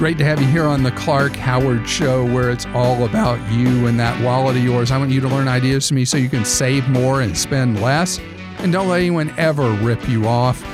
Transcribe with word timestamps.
Great 0.00 0.16
to 0.16 0.24
have 0.24 0.40
you 0.40 0.46
here 0.46 0.64
on 0.64 0.82
the 0.82 0.92
Clark 0.92 1.36
Howard 1.36 1.86
Show, 1.86 2.24
where 2.24 2.50
it's 2.50 2.64
all 2.68 3.04
about 3.04 3.38
you 3.52 3.86
and 3.86 4.00
that 4.00 4.18
wallet 4.24 4.56
of 4.56 4.64
yours. 4.64 4.90
I 4.90 4.96
want 4.96 5.10
you 5.10 5.20
to 5.20 5.28
learn 5.28 5.46
ideas 5.46 5.88
from 5.88 5.96
me 5.96 6.06
so 6.06 6.16
you 6.16 6.30
can 6.30 6.46
save 6.46 6.88
more 6.88 7.20
and 7.20 7.36
spend 7.36 7.82
less. 7.82 8.18
And 8.60 8.72
don't 8.72 8.88
let 8.88 9.00
anyone 9.00 9.30
ever 9.36 9.72
rip 9.72 10.08
you 10.08 10.26
off. 10.26 10.64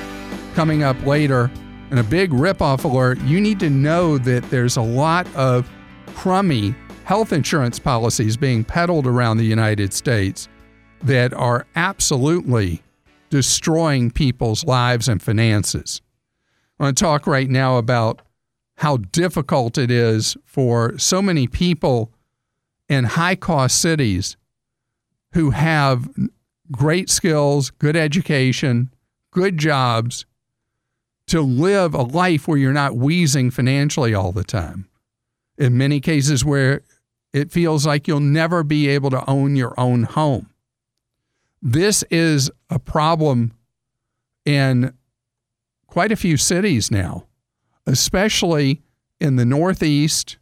Coming 0.54 0.84
up 0.84 1.04
later, 1.04 1.50
and 1.90 1.98
a 1.98 2.04
big 2.04 2.32
rip-off 2.32 2.84
alert, 2.84 3.20
you 3.22 3.40
need 3.40 3.58
to 3.58 3.68
know 3.68 4.16
that 4.16 4.48
there's 4.48 4.76
a 4.76 4.82
lot 4.82 5.26
of 5.34 5.68
crummy 6.14 6.72
health 7.02 7.32
insurance 7.32 7.80
policies 7.80 8.36
being 8.36 8.62
peddled 8.62 9.08
around 9.08 9.38
the 9.38 9.44
United 9.44 9.92
States 9.92 10.48
that 11.02 11.34
are 11.34 11.66
absolutely 11.74 12.80
destroying 13.30 14.08
people's 14.08 14.62
lives 14.62 15.08
and 15.08 15.20
finances. 15.20 16.00
I 16.78 16.84
want 16.84 16.96
to 16.96 17.02
talk 17.04 17.26
right 17.26 17.50
now 17.50 17.78
about 17.78 18.22
how 18.76 18.98
difficult 18.98 19.78
it 19.78 19.90
is 19.90 20.36
for 20.44 20.98
so 20.98 21.22
many 21.22 21.46
people 21.46 22.12
in 22.88 23.04
high 23.04 23.34
cost 23.34 23.80
cities 23.80 24.36
who 25.32 25.50
have 25.50 26.08
great 26.70 27.10
skills, 27.10 27.70
good 27.70 27.96
education, 27.96 28.90
good 29.30 29.58
jobs 29.58 30.26
to 31.26 31.40
live 31.40 31.94
a 31.94 32.02
life 32.02 32.46
where 32.46 32.58
you're 32.58 32.72
not 32.72 32.96
wheezing 32.96 33.50
financially 33.50 34.14
all 34.14 34.32
the 34.32 34.44
time. 34.44 34.88
In 35.58 35.76
many 35.76 36.00
cases, 36.00 36.44
where 36.44 36.82
it 37.32 37.50
feels 37.50 37.86
like 37.86 38.06
you'll 38.06 38.20
never 38.20 38.62
be 38.62 38.88
able 38.88 39.10
to 39.10 39.28
own 39.28 39.56
your 39.56 39.78
own 39.78 40.04
home. 40.04 40.50
This 41.60 42.04
is 42.10 42.50
a 42.70 42.78
problem 42.78 43.52
in 44.44 44.94
quite 45.86 46.12
a 46.12 46.16
few 46.16 46.36
cities 46.36 46.90
now, 46.90 47.25
especially 47.86 48.82
in 49.20 49.36
the 49.36 49.46
Northeast, 49.46 50.38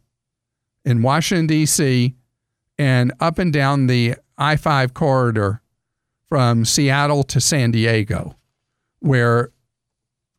in 0.83 1.01
Washington, 1.01 1.47
D.C., 1.47 2.15
and 2.77 3.13
up 3.19 3.39
and 3.39 3.53
down 3.53 3.87
the 3.87 4.15
I 4.37 4.57
5 4.57 4.93
corridor 4.93 5.61
from 6.27 6.65
Seattle 6.65 7.23
to 7.23 7.39
San 7.39 7.71
Diego, 7.71 8.35
where 8.99 9.51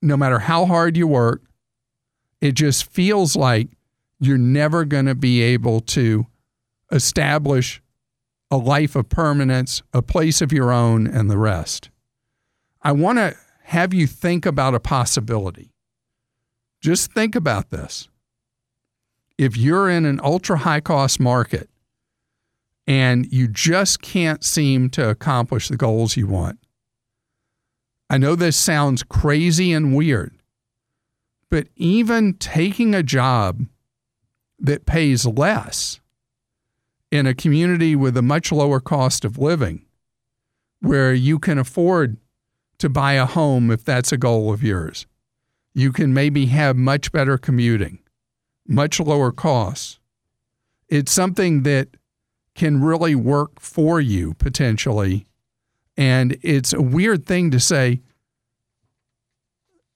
no 0.02 0.16
matter 0.16 0.40
how 0.40 0.66
hard 0.66 0.96
you 0.96 1.06
work, 1.06 1.42
it 2.40 2.52
just 2.52 2.90
feels 2.90 3.34
like 3.36 3.68
you're 4.20 4.36
never 4.36 4.84
going 4.84 5.06
to 5.06 5.14
be 5.14 5.40
able 5.40 5.80
to 5.80 6.26
establish 6.92 7.80
a 8.50 8.56
life 8.56 8.94
of 8.94 9.08
permanence, 9.08 9.82
a 9.92 10.02
place 10.02 10.42
of 10.42 10.52
your 10.52 10.70
own, 10.70 11.06
and 11.06 11.30
the 11.30 11.38
rest. 11.38 11.90
I 12.82 12.92
want 12.92 13.18
to 13.18 13.36
have 13.64 13.92
you 13.94 14.06
think 14.06 14.46
about 14.46 14.74
a 14.74 14.80
possibility. 14.80 15.72
Just 16.86 17.12
think 17.12 17.34
about 17.34 17.70
this. 17.70 18.06
If 19.36 19.56
you're 19.56 19.90
in 19.90 20.04
an 20.04 20.20
ultra 20.22 20.58
high 20.58 20.78
cost 20.78 21.18
market 21.18 21.68
and 22.86 23.26
you 23.32 23.48
just 23.48 24.00
can't 24.00 24.44
seem 24.44 24.90
to 24.90 25.08
accomplish 25.10 25.66
the 25.66 25.76
goals 25.76 26.16
you 26.16 26.28
want, 26.28 26.60
I 28.08 28.18
know 28.18 28.36
this 28.36 28.56
sounds 28.56 29.02
crazy 29.02 29.72
and 29.72 29.96
weird, 29.96 30.32
but 31.50 31.66
even 31.74 32.34
taking 32.34 32.94
a 32.94 33.02
job 33.02 33.66
that 34.60 34.86
pays 34.86 35.26
less 35.26 35.98
in 37.10 37.26
a 37.26 37.34
community 37.34 37.96
with 37.96 38.16
a 38.16 38.22
much 38.22 38.52
lower 38.52 38.78
cost 38.78 39.24
of 39.24 39.38
living, 39.38 39.84
where 40.82 41.12
you 41.12 41.40
can 41.40 41.58
afford 41.58 42.16
to 42.78 42.88
buy 42.88 43.14
a 43.14 43.26
home 43.26 43.72
if 43.72 43.84
that's 43.84 44.12
a 44.12 44.16
goal 44.16 44.52
of 44.52 44.62
yours. 44.62 45.04
You 45.76 45.92
can 45.92 46.14
maybe 46.14 46.46
have 46.46 46.74
much 46.74 47.12
better 47.12 47.36
commuting, 47.36 47.98
much 48.66 48.98
lower 48.98 49.30
costs. 49.30 50.00
It's 50.88 51.12
something 51.12 51.64
that 51.64 51.88
can 52.54 52.82
really 52.82 53.14
work 53.14 53.60
for 53.60 54.00
you 54.00 54.32
potentially. 54.38 55.26
And 55.94 56.38
it's 56.40 56.72
a 56.72 56.80
weird 56.80 57.26
thing 57.26 57.50
to 57.50 57.60
say, 57.60 58.00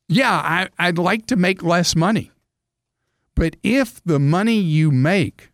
yeah, 0.06 0.68
I, 0.78 0.88
would 0.90 0.98
like 0.98 1.24
to 1.28 1.36
make 1.36 1.62
less 1.62 1.96
money. 1.96 2.30
But 3.34 3.56
if 3.62 4.04
the 4.04 4.18
money 4.18 4.60
you 4.60 4.90
make 4.90 5.50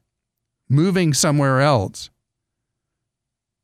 moving 0.69 1.15
somewhere 1.15 1.61
else 1.61 2.11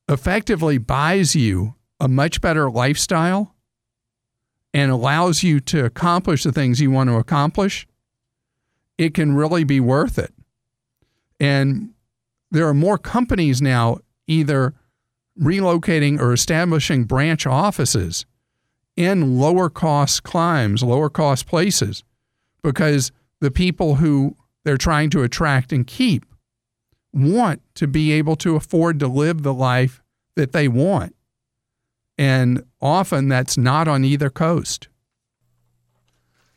effectively 0.09 0.78
buys 0.78 1.34
you 1.34 1.75
a 1.98 2.06
much 2.06 2.41
better 2.41 2.70
lifestyle 2.70 3.56
and 4.75 4.91
allows 4.91 5.43
you 5.43 5.60
to 5.60 5.84
accomplish 5.84 6.43
the 6.43 6.53
things 6.53 6.81
you 6.81 6.91
want 6.91 7.10
to 7.10 7.16
accomplish, 7.16 7.87
it 8.99 9.15
can 9.15 9.34
really 9.34 9.65
be 9.65 9.81
worth 9.81 10.19
it. 10.19 10.33
And 11.41 11.91
there 12.50 12.66
are 12.69 12.75
more 12.75 12.99
companies 12.99 13.60
now 13.60 13.99
either 14.27 14.75
relocating 15.41 16.21
or 16.21 16.33
establishing 16.33 17.05
branch 17.05 17.47
offices 17.47 18.27
in 18.97 19.38
lower 19.38 19.71
cost 19.71 20.22
climes, 20.22 20.83
lower 20.83 21.09
cost 21.09 21.47
places, 21.47 22.04
because 22.62 23.10
the 23.41 23.50
people 23.50 23.97
who 23.97 24.37
they're 24.65 24.77
trying 24.77 25.10
to 25.10 25.22
attract 25.22 25.72
and 25.72 25.87
keep 25.87 26.25
want 27.12 27.60
to 27.75 27.87
be 27.87 28.12
able 28.12 28.37
to 28.37 28.56
afford 28.56 29.00
to 29.00 29.09
live 29.09 29.43
the 29.43 29.54
life 29.54 30.03
that 30.37 30.53
they 30.53 30.69
want. 30.69 31.15
And 32.18 32.64
often 32.80 33.28
that's 33.28 33.56
not 33.56 33.88
on 33.88 34.04
either 34.04 34.30
coast. 34.30 34.88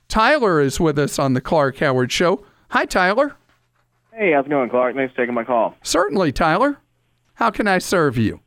Tyler 0.07 0.61
is 0.61 0.79
with 0.79 0.99
us 0.99 1.17
on 1.17 1.33
the 1.33 1.41
Clark 1.41 1.77
Howard 1.79 2.11
Show. 2.11 2.45
Hi, 2.69 2.85
Tyler. 2.85 3.35
Hey, 4.13 4.31
how's 4.33 4.45
it 4.45 4.49
going, 4.49 4.69
Clark? 4.69 4.95
Thanks 4.95 5.13
for 5.13 5.21
taking 5.21 5.33
my 5.33 5.43
call. 5.43 5.75
Certainly, 5.83 6.31
Tyler. 6.33 6.77
How 7.33 7.49
can 7.49 7.67
I 7.67 7.79
serve 7.79 8.17
you? 8.17 8.39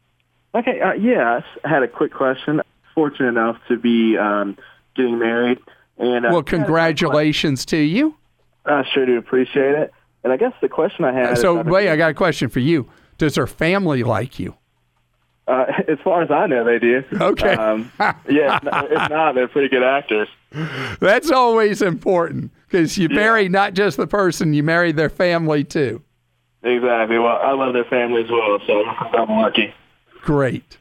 Okay, 0.54 0.80
uh, 0.80 0.92
yeah, 0.94 1.40
I 1.64 1.68
had 1.68 1.82
a 1.82 1.88
quick 1.88 2.12
question. 2.12 2.62
Fortunate 2.94 3.28
enough 3.28 3.56
to 3.68 3.76
be 3.76 4.16
um, 4.16 4.56
getting 4.96 5.18
married, 5.18 5.58
and 5.98 6.24
uh, 6.24 6.30
well, 6.32 6.42
congratulations 6.42 7.66
to 7.66 7.76
you. 7.76 8.16
I 8.64 8.82
sure 8.92 9.06
do 9.06 9.18
appreciate 9.18 9.74
it. 9.74 9.92
And 10.24 10.32
I 10.32 10.36
guess 10.36 10.52
the 10.60 10.68
question 10.68 11.04
I 11.04 11.12
had. 11.12 11.38
So, 11.38 11.62
wait, 11.62 11.88
I 11.88 11.96
got 11.96 12.10
a 12.10 12.14
question 12.14 12.48
for 12.48 12.58
you. 12.58 12.88
Does 13.18 13.36
her 13.36 13.46
family 13.46 14.02
like 14.02 14.38
you? 14.38 14.56
Uh, 15.48 15.64
as 15.88 15.98
far 16.04 16.22
as 16.22 16.30
I 16.30 16.46
know, 16.46 16.64
they 16.64 16.78
do. 16.78 17.02
Okay. 17.12 17.54
Um, 17.54 17.90
yeah, 18.28 18.60
if 18.62 19.10
not, 19.10 19.34
they're 19.34 19.48
pretty 19.48 19.68
good 19.68 19.82
actors. 19.82 20.28
That's 21.00 21.30
always 21.30 21.82
important 21.82 22.52
because 22.66 22.98
you 22.98 23.08
yeah. 23.10 23.16
marry 23.16 23.48
not 23.48 23.74
just 23.74 23.96
the 23.96 24.06
person, 24.06 24.52
you 24.52 24.62
marry 24.62 24.92
their 24.92 25.08
family 25.08 25.64
too. 25.64 26.02
Exactly. 26.62 27.18
Well, 27.18 27.38
I 27.38 27.52
love 27.52 27.72
their 27.72 27.84
family 27.84 28.24
as 28.24 28.30
well, 28.30 28.58
so 28.66 28.84
I'm 28.84 29.30
lucky. 29.30 29.72
Great. 30.22 30.76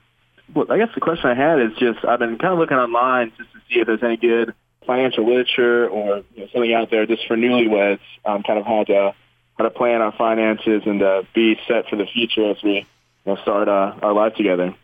Well, 0.53 0.65
I 0.69 0.77
guess 0.77 0.89
the 0.95 1.01
question 1.01 1.29
I 1.29 1.35
had 1.35 1.61
is 1.61 1.71
just 1.77 2.03
I've 2.03 2.19
been 2.19 2.37
kind 2.37 2.53
of 2.53 2.59
looking 2.59 2.77
online 2.77 3.31
just 3.37 3.51
to 3.53 3.59
see 3.69 3.79
if 3.79 3.87
there's 3.87 4.03
any 4.03 4.17
good 4.17 4.53
financial 4.85 5.27
literature 5.27 5.87
or 5.87 6.23
you 6.33 6.41
know, 6.41 6.47
something 6.51 6.73
out 6.73 6.89
there 6.89 7.05
just 7.05 7.27
for 7.27 7.35
newlyweds, 7.35 7.99
um, 8.25 8.43
kind 8.43 8.57
of 8.57 8.65
how 8.65 8.83
to 8.85 9.13
how 9.57 9.63
to 9.63 9.69
plan 9.69 10.01
our 10.01 10.11
finances 10.13 10.83
and 10.85 11.01
uh, 11.01 11.23
be 11.33 11.59
set 11.67 11.89
for 11.89 11.95
the 11.95 12.05
future 12.05 12.49
as 12.51 12.61
we 12.63 12.85
know, 13.27 13.41
start 13.41 13.67
uh, 13.67 13.93
our 14.01 14.13
life 14.13 14.35
together. 14.35 14.75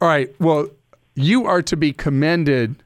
All 0.00 0.08
right. 0.08 0.34
Well, 0.40 0.68
you 1.14 1.46
are 1.46 1.62
to 1.62 1.76
be 1.76 1.92
commended 1.92 2.82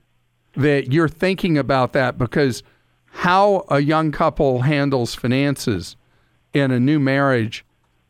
that 0.56 0.92
you're 0.92 1.08
thinking 1.08 1.58
about 1.58 1.92
that 1.92 2.18
because 2.18 2.62
how 3.06 3.64
a 3.68 3.80
young 3.80 4.12
couple 4.12 4.62
handles 4.62 5.14
finances 5.14 5.96
in 6.52 6.70
a 6.70 6.80
new 6.80 6.98
marriage 6.98 7.64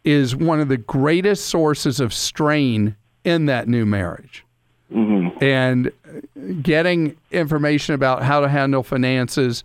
is 0.05 0.37
one 0.37 0.61
of 0.61 0.69
the 0.69 0.77
greatest 0.77 1.47
sources 1.47 2.01
of 2.01 2.13
strain 2.13 2.97
in 3.25 3.47
that 3.47 3.69
new 3.69 3.87
marriage. 3.87 4.45
Mm-hmm. 4.93 5.43
And 5.43 6.63
getting 6.63 7.17
information 7.31 7.95
about 7.95 8.23
how 8.23 8.41
to 8.41 8.49
handle 8.49 8.83
finances, 8.83 9.65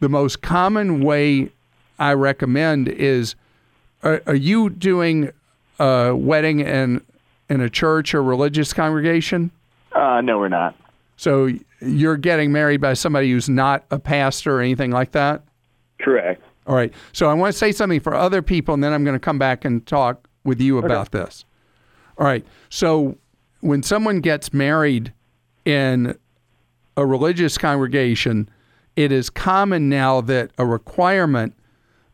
the 0.00 0.08
most 0.08 0.42
common 0.42 1.02
way 1.02 1.50
I 1.98 2.12
recommend 2.14 2.88
is 2.88 3.34
are, 4.02 4.22
are 4.26 4.34
you 4.34 4.70
doing 4.70 5.32
a 5.78 6.14
wedding 6.14 6.60
in 6.60 7.02
in 7.48 7.60
a 7.60 7.70
church 7.70 8.14
or 8.14 8.22
religious 8.22 8.72
congregation? 8.72 9.50
Uh, 9.92 10.20
no, 10.20 10.38
we're 10.38 10.48
not. 10.48 10.74
So 11.16 11.50
you're 11.80 12.16
getting 12.16 12.52
married 12.52 12.80
by 12.80 12.94
somebody 12.94 13.30
who's 13.30 13.48
not 13.48 13.84
a 13.90 13.98
pastor 13.98 14.58
or 14.58 14.60
anything 14.60 14.90
like 14.90 15.12
that? 15.12 15.42
Correct. 16.00 16.42
All 16.66 16.74
right. 16.74 16.92
So 17.12 17.28
I 17.28 17.34
want 17.34 17.52
to 17.52 17.58
say 17.58 17.72
something 17.72 18.00
for 18.00 18.14
other 18.14 18.42
people, 18.42 18.74
and 18.74 18.82
then 18.82 18.92
I'm 18.92 19.04
going 19.04 19.14
to 19.14 19.20
come 19.20 19.38
back 19.38 19.64
and 19.64 19.86
talk 19.86 20.28
with 20.44 20.60
you 20.60 20.78
about 20.78 21.14
okay. 21.14 21.24
this. 21.24 21.44
All 22.18 22.26
right. 22.26 22.44
So 22.68 23.16
when 23.60 23.82
someone 23.82 24.20
gets 24.20 24.52
married 24.52 25.12
in 25.64 26.18
a 26.96 27.06
religious 27.06 27.58
congregation, 27.58 28.48
it 28.96 29.12
is 29.12 29.30
common 29.30 29.88
now 29.88 30.20
that 30.22 30.50
a 30.58 30.66
requirement 30.66 31.54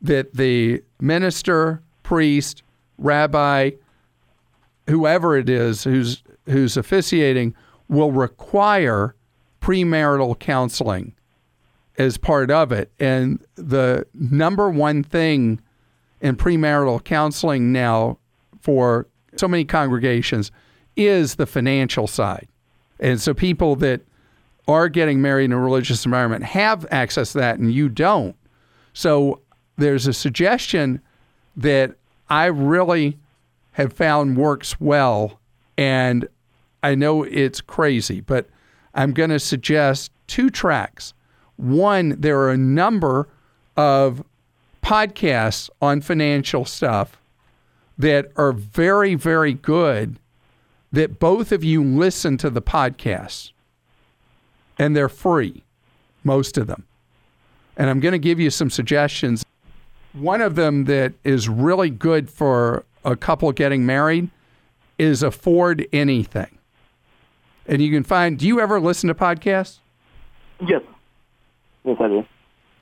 that 0.03 0.35
the 0.35 0.83
minister, 1.01 1.83
priest, 2.03 2.62
rabbi, 3.00 3.70
whoever 4.88 5.37
it 5.37 5.49
is 5.49 5.85
who's 5.85 6.23
who's 6.47 6.76
officiating 6.76 7.55
will 7.88 8.12
require 8.12 9.14
premarital 9.61 10.38
counseling 10.38 11.14
as 11.99 12.17
part 12.17 12.50
of 12.50 12.73
it. 12.73 12.91
And 12.99 13.44
the 13.56 14.06
number 14.14 14.70
one 14.70 15.02
thing 15.02 15.61
in 16.20 16.37
premarital 16.37 17.05
counseling 17.05 17.73
now 17.73 18.19
for 18.61 19.06
so 19.37 19.49
many 19.49 19.64
congregations 19.64 20.50
is 20.97 21.37
the 21.37 21.47
financial 21.47 22.06
side. 22.06 22.49
And 22.99 23.20
so 23.20 23.35
people 23.35 23.76
that 23.76 24.02
are 24.69 24.88
getting 24.88 25.20
married 25.20 25.47
in 25.47 25.52
a 25.52 25.58
religious 25.58 26.05
environment 26.05 26.44
have 26.44 26.87
access 26.91 27.32
to 27.32 27.38
that 27.38 27.58
and 27.58 27.73
you 27.73 27.88
don't. 27.88 28.37
So 28.93 29.41
there's 29.76 30.06
a 30.06 30.12
suggestion 30.12 31.00
that 31.56 31.97
I 32.31 32.47
really 32.47 33.19
have 33.73 33.93
found 33.93 34.37
works 34.37 34.81
well. 34.81 35.38
And 35.77 36.29
I 36.82 36.94
know 36.94 37.25
it's 37.25 37.61
crazy, 37.61 38.21
but 38.21 38.49
I'm 38.94 39.12
going 39.12 39.31
to 39.31 39.38
suggest 39.38 40.12
two 40.27 40.50
tracks. 40.50 41.12
One, 41.56 42.21
there 42.21 42.38
are 42.41 42.50
a 42.50 42.56
number 42.56 43.29
of 43.77 44.25
podcasts 44.82 45.69
on 45.82 46.00
financial 46.00 46.65
stuff 46.65 47.21
that 47.99 48.33
are 48.37 48.53
very, 48.53 49.15
very 49.15 49.53
good 49.53 50.19
that 50.93 51.19
both 51.19 51.53
of 51.53 51.62
you 51.62 51.85
listen 51.85 52.37
to 52.38 52.50
the 52.50 52.62
podcasts 52.62 53.53
and 54.79 54.97
they're 54.97 55.09
free, 55.09 55.62
most 56.25 56.56
of 56.56 56.67
them. 56.67 56.85
And 57.76 57.88
I'm 57.88 58.00
going 58.00 58.12
to 58.12 58.19
give 58.19 58.41
you 58.41 58.50
some 58.50 58.71
suggestions. 58.71 59.44
One 60.12 60.41
of 60.41 60.57
them 60.57 60.85
that 60.85 61.12
is 61.25 61.49
really 61.49 61.91
good 61.91 62.29
for 62.29 62.85
a 63.05 63.17
couple 63.17 63.51
getting 63.53 63.87
married 63.87 64.31
is 64.99 65.23
Afford 65.23 65.87
Anything. 65.93 66.59
And 67.67 67.81
you 67.81 67.91
can 67.93 68.03
find, 68.03 68.39
do 68.39 68.47
you 68.47 68.61
ever 68.61 68.81
listen 68.81 69.09
to 69.09 69.15
podcasts? 69.15 69.79
Yes. 70.61 70.83
Yes, 71.85 71.97
I 72.01 72.09
do. 72.09 72.27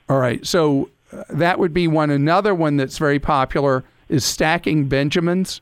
All 0.09 0.19
right. 0.19 0.45
So 0.45 0.89
uh, 1.13 1.23
that 1.29 1.59
would 1.59 1.73
be 1.73 1.87
one. 1.87 2.09
Another 2.09 2.55
one 2.55 2.77
that's 2.77 2.97
very 2.97 3.19
popular 3.19 3.83
is 4.09 4.25
Stacking 4.25 4.87
Benjamins. 4.87 5.61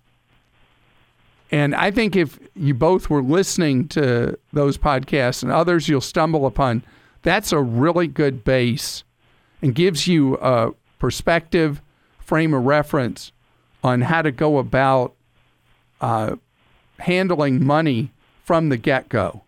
And 1.51 1.75
I 1.75 1.91
think 1.91 2.15
if 2.15 2.39
you 2.55 2.73
both 2.73 3.09
were 3.09 3.21
listening 3.21 3.87
to 3.89 4.37
those 4.53 4.77
podcasts 4.77 5.43
and 5.43 5.51
others 5.51 5.87
you'll 5.87 6.01
stumble 6.01 6.45
upon, 6.45 6.83
that's 7.21 7.51
a 7.51 7.61
really 7.61 8.07
good 8.07 8.43
base 8.43 9.03
and 9.61 9.75
gives 9.75 10.07
you 10.07 10.37
a 10.37 10.71
perspective, 10.99 11.81
frame 12.19 12.53
of 12.53 12.65
reference 12.65 13.31
on 13.83 14.01
how 14.01 14.21
to 14.21 14.31
go 14.31 14.57
about 14.57 15.13
uh, 16.01 16.35
handling 16.99 17.65
money 17.65 18.11
from 18.43 18.69
the 18.69 18.77
get 18.77 19.09
go. 19.09 19.43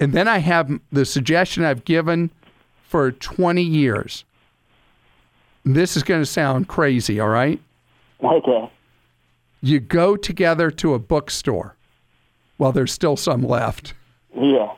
And 0.00 0.12
then 0.12 0.28
I 0.28 0.38
have 0.38 0.70
the 0.92 1.04
suggestion 1.04 1.64
I've 1.64 1.84
given 1.84 2.30
for 2.88 3.12
20 3.12 3.62
years. 3.62 4.24
This 5.64 5.96
is 5.96 6.02
going 6.02 6.20
to 6.20 6.26
sound 6.26 6.68
crazy, 6.68 7.18
all 7.20 7.28
right? 7.28 7.60
Okay. 8.22 8.70
You 9.62 9.80
go 9.80 10.16
together 10.16 10.70
to 10.72 10.94
a 10.94 10.98
bookstore 10.98 11.76
while 12.58 12.72
there's 12.72 12.92
still 12.92 13.16
some 13.16 13.42
left 13.42 13.94
Yeah. 14.36 14.72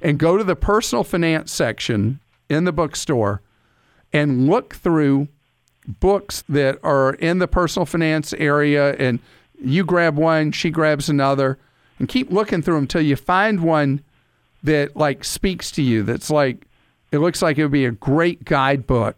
and 0.00 0.18
go 0.18 0.36
to 0.36 0.42
the 0.44 0.56
personal 0.56 1.04
finance 1.04 1.52
section 1.52 2.18
in 2.48 2.64
the 2.64 2.72
bookstore 2.72 3.40
and 4.12 4.48
look 4.48 4.74
through 4.74 5.28
books 5.86 6.44
that 6.48 6.78
are 6.82 7.14
in 7.14 7.38
the 7.38 7.48
personal 7.48 7.86
finance 7.86 8.32
area 8.34 8.94
and 8.94 9.18
you 9.60 9.84
grab 9.84 10.16
one, 10.16 10.52
she 10.52 10.70
grabs 10.70 11.08
another 11.08 11.58
and 11.98 12.08
keep 12.08 12.30
looking 12.30 12.62
through 12.62 12.74
them 12.74 12.84
until 12.84 13.00
you 13.00 13.16
find 13.16 13.62
one 13.62 14.02
that 14.62 14.96
like 14.96 15.24
speaks 15.24 15.70
to 15.72 15.82
you 15.82 16.02
that's 16.02 16.30
like 16.30 16.66
it 17.10 17.18
looks 17.18 17.42
like 17.42 17.58
it 17.58 17.62
would 17.62 17.72
be 17.72 17.84
a 17.84 17.90
great 17.90 18.44
guidebook 18.44 19.16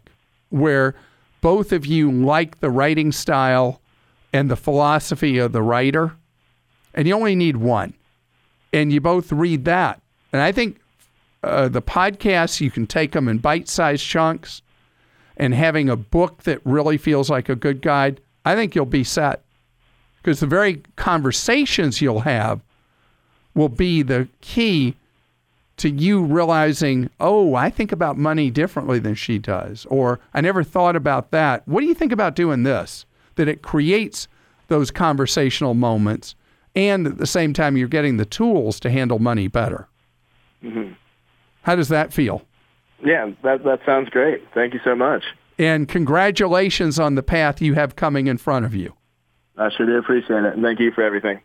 where 0.49 0.95
both 1.41 1.71
of 1.71 1.85
you 1.85 2.11
like 2.11 2.59
the 2.59 2.69
writing 2.69 3.11
style 3.11 3.79
and 4.33 4.49
the 4.49 4.55
philosophy 4.55 5.37
of 5.37 5.51
the 5.51 5.61
writer 5.61 6.13
and 6.93 7.07
you 7.07 7.13
only 7.13 7.35
need 7.35 7.57
one 7.57 7.93
and 8.73 8.91
you 8.91 8.99
both 8.99 9.31
read 9.31 9.65
that. 9.65 10.01
And 10.33 10.41
i 10.41 10.51
think 10.51 10.79
uh, 11.43 11.67
the 11.67 11.81
podcasts 11.81 12.59
you 12.59 12.71
can 12.71 12.87
take 12.87 13.11
them 13.11 13.27
in 13.27 13.37
bite-sized 13.37 14.03
chunks 14.03 14.61
and 15.37 15.53
having 15.53 15.89
a 15.89 15.95
book 15.95 16.43
that 16.43 16.59
really 16.65 16.97
feels 16.97 17.29
like 17.29 17.49
a 17.49 17.55
good 17.55 17.81
guide 17.81 18.19
i 18.45 18.55
think 18.55 18.75
you'll 18.75 18.85
be 18.85 19.03
set 19.03 19.41
because 20.21 20.39
the 20.39 20.47
very 20.47 20.81
conversations 20.95 22.01
you'll 22.01 22.21
have 22.21 22.61
will 23.53 23.69
be 23.69 24.01
the 24.01 24.27
key 24.41 24.95
to 25.77 25.89
you 25.89 26.23
realizing, 26.23 27.09
oh, 27.19 27.55
I 27.55 27.69
think 27.69 27.91
about 27.91 28.17
money 28.17 28.49
differently 28.49 28.97
than 28.99 29.15
she 29.15 29.37
does, 29.37 29.85
or 29.87 30.19
I 30.33 30.41
never 30.41 30.63
thought 30.63 30.95
about 30.95 31.31
that. 31.31 31.67
What 31.67 31.81
do 31.81 31.87
you 31.87 31.93
think 31.93 32.11
about 32.11 32.35
doing 32.35 32.63
this? 32.63 33.05
That 33.35 33.47
it 33.47 33.61
creates 33.61 34.27
those 34.67 34.89
conversational 34.89 35.73
moments, 35.73 36.35
and 36.75 37.05
at 37.05 37.17
the 37.17 37.27
same 37.27 37.53
time, 37.53 37.75
you're 37.77 37.87
getting 37.87 38.17
the 38.17 38.25
tools 38.25 38.79
to 38.81 38.89
handle 38.89 39.19
money 39.19 39.47
better. 39.47 39.87
hmm 40.61 40.93
How 41.63 41.75
does 41.75 41.89
that 41.89 42.13
feel? 42.13 42.45
Yeah, 43.03 43.31
that 43.43 43.63
that 43.63 43.79
sounds 43.85 44.09
great. 44.09 44.43
Thank 44.53 44.73
you 44.73 44.79
so 44.83 44.95
much. 44.95 45.23
And 45.57 45.87
congratulations 45.87 46.99
on 46.99 47.15
the 47.15 47.23
path 47.23 47.61
you 47.61 47.75
have 47.75 47.95
coming 47.95 48.27
in 48.27 48.37
front 48.37 48.65
of 48.65 48.75
you. 48.75 48.93
I 49.57 49.69
sure 49.75 49.85
do 49.85 49.97
appreciate 49.97 50.43
it. 50.43 50.53
And 50.53 50.63
thank 50.63 50.79
you 50.79 50.91
for 50.91 51.01
everything. 51.01 51.41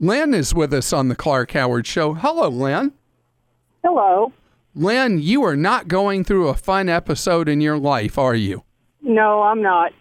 Lynn 0.00 0.34
is 0.34 0.54
with 0.54 0.72
us 0.72 0.92
on 0.92 1.08
the 1.08 1.16
Clark 1.16 1.52
Howard 1.52 1.86
Show. 1.86 2.14
Hello, 2.14 2.48
Lynn. 2.48 2.92
Hello. 3.84 4.32
Lynn, 4.74 5.18
you 5.20 5.42
are 5.44 5.56
not 5.56 5.88
going 5.88 6.22
through 6.22 6.48
a 6.48 6.54
fun 6.54 6.88
episode 6.88 7.48
in 7.48 7.60
your 7.60 7.78
life, 7.78 8.18
are 8.18 8.34
you? 8.34 8.64
No, 9.00 9.42
I'm 9.42 9.62
not. 9.62 9.92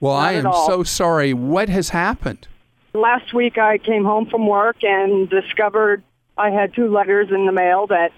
Well, 0.00 0.14
Not 0.14 0.24
I 0.24 0.32
am 0.32 0.52
so 0.66 0.82
sorry. 0.82 1.32
What 1.32 1.70
has 1.70 1.90
happened? 1.90 2.46
Last 2.92 3.32
week 3.32 3.56
I 3.56 3.78
came 3.78 4.04
home 4.04 4.26
from 4.26 4.46
work 4.46 4.76
and 4.82 5.28
discovered 5.30 6.02
I 6.36 6.50
had 6.50 6.74
two 6.74 6.88
letters 6.92 7.28
in 7.30 7.46
the 7.46 7.52
mail 7.52 7.86
that 7.86 8.10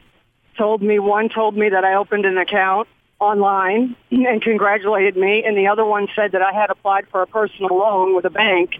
told 0.56 0.82
me 0.82 0.98
one 0.98 1.28
told 1.28 1.56
me 1.56 1.68
that 1.68 1.84
I 1.84 1.94
opened 1.94 2.24
an 2.26 2.38
account 2.38 2.88
online 3.20 3.96
and 4.10 4.42
congratulated 4.42 5.16
me 5.16 5.42
and 5.44 5.56
the 5.56 5.66
other 5.68 5.84
one 5.84 6.08
said 6.14 6.32
that 6.32 6.42
I 6.42 6.52
had 6.52 6.70
applied 6.70 7.08
for 7.08 7.22
a 7.22 7.26
personal 7.26 7.76
loan 7.78 8.14
with 8.14 8.24
a 8.24 8.30
bank. 8.30 8.72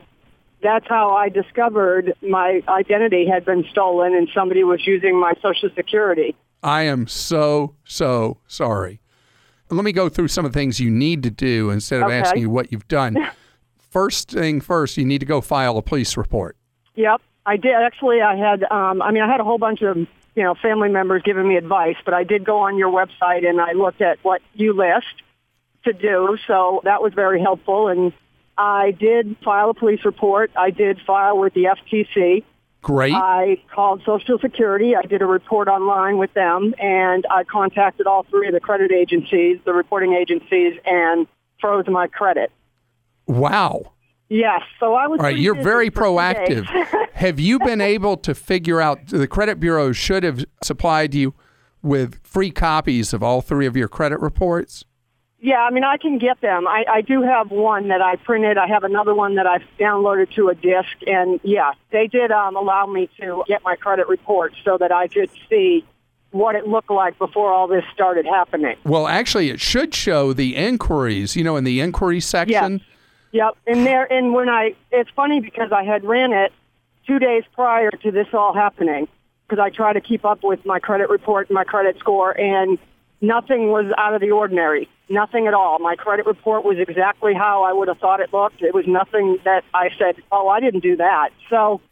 That's 0.62 0.86
how 0.88 1.12
I 1.14 1.28
discovered 1.28 2.14
my 2.22 2.62
identity 2.68 3.26
had 3.26 3.44
been 3.44 3.64
stolen 3.70 4.14
and 4.14 4.28
somebody 4.34 4.64
was 4.64 4.86
using 4.86 5.18
my 5.18 5.34
social 5.42 5.70
security. 5.74 6.34
I 6.62 6.82
am 6.82 7.06
so, 7.06 7.74
so 7.84 8.38
sorry. 8.46 9.00
Let 9.70 9.84
me 9.84 9.92
go 9.92 10.08
through 10.08 10.28
some 10.28 10.44
of 10.44 10.52
the 10.52 10.58
things 10.58 10.80
you 10.80 10.90
need 10.90 11.22
to 11.24 11.30
do 11.30 11.70
instead 11.70 12.00
of 12.00 12.08
Okay. 12.08 12.18
asking 12.18 12.42
you 12.42 12.50
what 12.50 12.72
you've 12.72 12.88
done. 12.88 13.16
first 13.90 14.30
thing 14.30 14.60
first, 14.60 14.96
you 14.96 15.04
need 15.04 15.18
to 15.20 15.26
go 15.26 15.40
file 15.40 15.76
a 15.78 15.82
police 15.82 16.16
report. 16.16 16.56
Yep, 16.94 17.20
I 17.46 17.56
did. 17.56 17.72
Actually, 17.74 18.20
I 18.22 18.36
had. 18.36 18.64
Um, 18.70 19.02
I 19.02 19.10
mean, 19.10 19.22
I 19.22 19.30
had 19.30 19.40
a 19.40 19.44
whole 19.44 19.58
bunch 19.58 19.82
of 19.82 19.96
you 20.36 20.42
know 20.42 20.54
family 20.54 20.88
members 20.88 21.22
giving 21.24 21.48
me 21.48 21.56
advice, 21.56 21.96
but 22.04 22.14
I 22.14 22.22
did 22.22 22.44
go 22.44 22.58
on 22.58 22.78
your 22.78 22.92
website 22.92 23.48
and 23.48 23.60
I 23.60 23.72
looked 23.72 24.02
at 24.02 24.18
what 24.22 24.42
you 24.54 24.74
list 24.74 25.06
to 25.84 25.92
do. 25.92 26.36
So 26.46 26.82
that 26.84 27.02
was 27.02 27.14
very 27.14 27.40
helpful, 27.40 27.88
and 27.88 28.12
I 28.56 28.92
did 28.92 29.36
file 29.42 29.70
a 29.70 29.74
police 29.74 30.04
report. 30.04 30.52
I 30.56 30.70
did 30.70 31.00
file 31.06 31.38
with 31.38 31.54
the 31.54 31.64
FTC. 31.64 32.44
Great. 32.82 33.14
I 33.14 33.60
called 33.74 34.02
Social 34.06 34.38
Security. 34.38 34.94
I 34.94 35.02
did 35.02 35.20
a 35.20 35.26
report 35.26 35.66
online 35.66 36.18
with 36.18 36.32
them, 36.34 36.72
and 36.78 37.26
I 37.28 37.42
contacted 37.42 38.06
all 38.06 38.22
three 38.24 38.46
of 38.46 38.54
the 38.54 38.60
credit 38.60 38.92
agencies, 38.92 39.58
the 39.64 39.72
reporting 39.72 40.12
agencies, 40.12 40.78
and 40.84 41.26
froze 41.60 41.88
my 41.88 42.06
credit. 42.06 42.52
wow. 43.26 43.92
Yes, 44.28 44.62
so 44.80 44.94
I 44.94 45.06
was. 45.06 45.20
All 45.20 45.26
right, 45.26 45.38
you're 45.38 45.62
very 45.62 45.90
proactive. 45.90 46.66
have 47.12 47.38
you 47.38 47.58
been 47.60 47.80
able 47.80 48.16
to 48.18 48.34
figure 48.34 48.80
out 48.80 49.06
the 49.06 49.28
credit 49.28 49.60
bureau 49.60 49.92
should 49.92 50.24
have 50.24 50.44
supplied 50.62 51.14
you 51.14 51.34
with 51.82 52.20
free 52.24 52.50
copies 52.50 53.12
of 53.12 53.22
all 53.22 53.40
three 53.40 53.66
of 53.66 53.76
your 53.76 53.88
credit 53.88 54.20
reports? 54.20 54.84
Yeah, 55.38 55.58
I 55.58 55.70
mean, 55.70 55.84
I 55.84 55.96
can 55.96 56.18
get 56.18 56.40
them. 56.40 56.66
I, 56.66 56.84
I 56.90 57.00
do 57.02 57.22
have 57.22 57.50
one 57.50 57.88
that 57.88 58.02
I 58.02 58.16
printed. 58.16 58.58
I 58.58 58.66
have 58.66 58.84
another 58.84 59.14
one 59.14 59.36
that 59.36 59.46
I've 59.46 59.62
downloaded 59.78 60.34
to 60.34 60.48
a 60.48 60.54
disk. 60.54 60.88
And 61.06 61.38
yeah, 61.44 61.72
they 61.92 62.06
did 62.08 62.32
um, 62.32 62.56
allow 62.56 62.86
me 62.86 63.08
to 63.20 63.44
get 63.46 63.62
my 63.62 63.76
credit 63.76 64.08
report 64.08 64.54
so 64.64 64.78
that 64.78 64.90
I 64.90 65.08
could 65.08 65.30
see 65.48 65.84
what 66.30 66.56
it 66.56 66.66
looked 66.66 66.90
like 66.90 67.18
before 67.18 67.52
all 67.52 67.68
this 67.68 67.84
started 67.92 68.26
happening. 68.26 68.76
Well, 68.84 69.06
actually, 69.06 69.50
it 69.50 69.60
should 69.60 69.94
show 69.94 70.32
the 70.32 70.56
inquiries, 70.56 71.36
you 71.36 71.44
know, 71.44 71.56
in 71.56 71.64
the 71.64 71.80
inquiry 71.80 72.20
section. 72.20 72.80
Yep. 73.36 73.58
And 73.66 73.86
there, 73.86 74.10
and 74.10 74.32
when 74.32 74.48
I, 74.48 74.74
it's 74.90 75.10
funny 75.14 75.40
because 75.40 75.70
I 75.70 75.84
had 75.84 76.04
ran 76.04 76.32
it 76.32 76.54
two 77.06 77.18
days 77.18 77.44
prior 77.52 77.90
to 77.90 78.10
this 78.10 78.28
all 78.32 78.54
happening 78.54 79.08
because 79.46 79.62
I 79.62 79.68
try 79.68 79.92
to 79.92 80.00
keep 80.00 80.24
up 80.24 80.42
with 80.42 80.64
my 80.64 80.78
credit 80.78 81.10
report 81.10 81.50
and 81.50 81.54
my 81.54 81.64
credit 81.64 81.98
score 81.98 82.32
and 82.32 82.78
nothing 83.20 83.68
was 83.68 83.92
out 83.98 84.14
of 84.14 84.22
the 84.22 84.30
ordinary. 84.30 84.88
Nothing 85.10 85.46
at 85.46 85.52
all. 85.52 85.78
My 85.80 85.96
credit 85.96 86.24
report 86.24 86.64
was 86.64 86.78
exactly 86.78 87.34
how 87.34 87.62
I 87.62 87.74
would 87.74 87.88
have 87.88 87.98
thought 87.98 88.20
it 88.20 88.32
looked. 88.32 88.62
It 88.62 88.72
was 88.72 88.86
nothing 88.86 89.36
that 89.44 89.64
I 89.74 89.90
said, 89.98 90.16
oh, 90.32 90.48
I 90.48 90.60
didn't 90.60 90.80
do 90.80 90.96
that. 90.96 91.28
So 91.50 91.82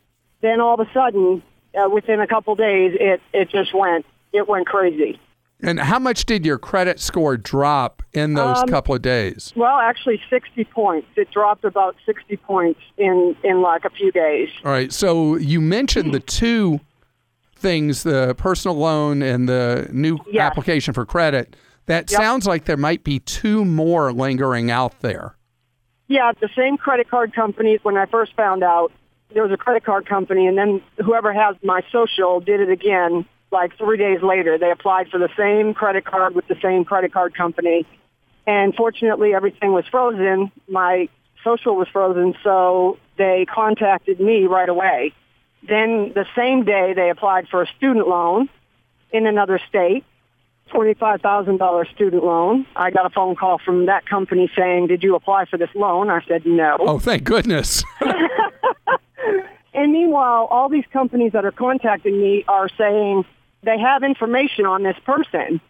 then 0.41 0.63
all 0.63 0.81
of 0.81 0.89
a 0.89 0.91
sudden, 0.95 1.43
uh, 1.75 1.91
within 1.91 2.21
a 2.21 2.27
couple 2.27 2.55
days, 2.55 2.97
it, 2.99 3.21
it 3.35 3.51
just 3.51 3.75
went, 3.75 4.07
it 4.33 4.49
went 4.49 4.67
crazy. 4.67 5.21
And 5.65 5.81
how 5.81 5.99
much 5.99 6.27
did 6.27 6.45
your 6.45 6.59
credit 6.59 7.01
score 7.01 7.37
drop 7.37 8.03
in 8.13 8.35
those 8.35 8.59
Um, 8.63 8.69
couple 8.69 8.95
of 8.95 9.03
days? 9.03 9.53
Well, 9.57 9.79
actually, 9.79 10.21
60 10.29 10.65
points. 10.67 11.09
It 11.17 11.31
dropped 11.31 11.65
about 11.65 11.97
60 12.05 12.37
points 12.39 12.81
in 12.99 13.35
in 13.43 13.63
like 13.63 13.85
a 13.85 13.91
few 13.91 14.13
days. 14.13 14.51
All 14.65 14.71
right. 14.73 14.93
So 14.93 15.37
you 15.37 15.61
mentioned 15.61 16.13
the 16.13 16.21
two 16.21 16.81
things 17.57 18.03
the 18.03 18.35
personal 18.37 18.77
loan 18.77 19.23
and 19.23 19.49
the 19.49 19.89
new 19.91 20.19
Yes. 20.31 20.43
application 20.43 20.93
for 20.93 21.07
credit. 21.07 21.57
That 21.87 22.11
Yep. 22.11 22.21
sounds 22.21 22.47
like 22.47 22.67
there 22.67 22.77
might 22.77 23.05
be 23.05 23.19
two 23.21 23.65
more 23.65 24.13
lingering 24.13 24.71
out 24.71 25.01
there. 25.01 25.37
Yeah, 26.09 26.33
the 26.39 26.49
same 26.55 26.77
credit 26.77 27.09
card 27.09 27.33
companies. 27.35 27.81
When 27.83 27.97
I 27.97 28.05
first 28.07 28.35
found 28.35 28.63
out, 28.63 28.93
there 29.33 29.43
was 29.43 29.51
a 29.53 29.57
credit 29.57 29.85
card 29.85 30.07
company, 30.07 30.47
and 30.47 30.57
then 30.59 30.83
whoever 31.03 31.33
has 31.33 31.57
my 31.63 31.83
social 31.91 32.41
did 32.41 32.61
it 32.61 32.69
again. 32.71 33.25
Like 33.55 33.79
three 33.79 33.97
days 33.97 34.21
later, 34.21 34.59
they 34.59 34.73
applied 34.73 35.11
for 35.11 35.19
the 35.19 35.29
same 35.37 35.75
credit 35.75 36.05
card 36.05 36.35
with 36.35 36.49
the 36.49 36.57
same 36.61 36.85
credit 36.85 37.13
card 37.13 37.37
company, 37.37 37.87
and 38.49 38.75
fortunately, 38.75 39.33
everything 39.33 39.73
was 39.73 39.85
frozen. 39.87 40.51
My 40.69 41.09
social 41.45 41.77
was 41.77 41.87
frozen, 41.87 42.35
so 42.43 42.99
they 43.17 43.47
contacted 43.47 44.19
me 44.19 44.47
right 44.47 44.69
away. 44.69 45.13
Then 45.69 46.11
the 46.17 46.27
same 46.35 46.65
day, 46.65 46.95
they 46.97 47.11
applied 47.11 47.47
for 47.49 47.63
a 47.63 47.67
student 47.77 48.09
loan 48.09 48.49
in 49.13 49.25
another 49.25 49.61
state, 49.69 50.05
$25,000 50.73 51.95
student 51.95 52.25
loan. 52.25 52.67
I 52.75 52.91
got 52.91 53.07
a 53.07 53.11
phone 53.11 53.37
call 53.37 53.59
from 53.65 53.87
that 53.87 54.05
company 54.05 54.51
saying, 54.59 54.89
did 54.89 55.05
you 55.05 55.15
apply 55.15 55.45
for 55.45 55.59
this 55.59 55.71
loan? 55.77 56.11
I 56.11 56.23
said, 56.27 56.45
no. 56.45 56.77
Oh, 56.81 56.99
thank 56.99 57.23
goodness. 57.23 57.85
And 59.75 59.93
meanwhile, 59.93 60.47
all 60.51 60.69
these 60.69 60.85
companies 60.93 61.33
that 61.33 61.45
are 61.45 61.53
contacting 61.53 62.21
me 62.21 62.45
are 62.47 62.69
saying 62.79 63.25
they 63.65 63.79
have 63.79 64.03
information 64.03 64.67
on 64.67 64.83
this 64.83 64.97
person. 65.05 65.61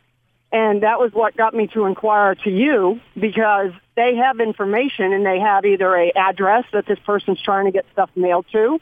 And 0.52 0.82
that 0.82 1.00
was 1.00 1.12
what 1.12 1.36
got 1.36 1.52
me 1.52 1.66
to 1.68 1.86
inquire 1.86 2.36
to 2.36 2.50
you 2.50 3.00
because 3.18 3.72
they 3.96 4.14
have 4.16 4.38
information 4.38 5.12
and 5.12 5.26
they 5.26 5.40
have 5.40 5.64
either 5.64 5.94
a 5.96 6.12
address 6.14 6.64
that 6.72 6.86
this 6.86 6.98
person's 7.00 7.42
trying 7.42 7.64
to 7.64 7.72
get 7.72 7.86
stuff 7.92 8.10
mailed 8.14 8.46
to 8.52 8.80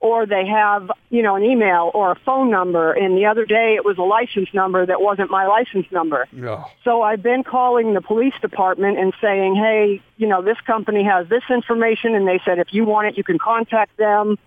or 0.00 0.24
they 0.24 0.46
have, 0.46 0.90
you 1.10 1.22
know, 1.22 1.36
an 1.36 1.44
email 1.44 1.90
or 1.92 2.12
a 2.12 2.14
phone 2.24 2.50
number. 2.50 2.92
And 2.92 3.16
the 3.18 3.26
other 3.26 3.44
day 3.44 3.74
it 3.74 3.84
was 3.84 3.98
a 3.98 4.02
license 4.02 4.48
number 4.54 4.84
that 4.84 5.02
wasn't 5.02 5.30
my 5.30 5.46
license 5.46 5.86
number. 5.92 6.26
Oh. 6.42 6.64
So 6.84 7.02
I've 7.02 7.22
been 7.22 7.44
calling 7.44 7.92
the 7.92 8.00
police 8.00 8.32
department 8.40 8.98
and 8.98 9.12
saying, 9.20 9.56
hey, 9.56 10.00
you 10.16 10.26
know, 10.26 10.40
this 10.40 10.58
company 10.66 11.04
has 11.04 11.28
this 11.28 11.42
information, 11.50 12.14
and 12.14 12.26
they 12.26 12.40
said 12.46 12.58
if 12.58 12.72
you 12.72 12.86
want 12.86 13.08
it, 13.08 13.18
you 13.18 13.24
can 13.24 13.38
contact 13.38 13.96
them. 13.98 14.38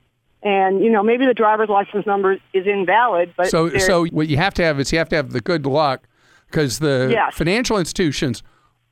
And 0.44 0.84
you 0.84 0.90
know, 0.92 1.02
maybe 1.04 1.26
the 1.26 1.34
driver's 1.34 1.70
license 1.70 2.06
number 2.06 2.38
is 2.54 2.68
invalid, 2.68 3.34
but 3.38 3.48
So, 3.50 3.70
so 3.78 4.06
what 4.08 4.28
you 4.28 4.38
have 4.38 4.54
to 4.56 4.64
have 4.64 4.80
is 4.80 4.92
you 4.92 4.98
have 4.98 5.10
to 5.10 5.16
have 5.16 5.32
the 5.32 5.42
good 5.42 5.66
luck 5.66 6.08
because 6.48 6.80
the 6.80 7.10
Yes. 7.12 7.34
financial 7.36 7.78
institutions 7.78 8.44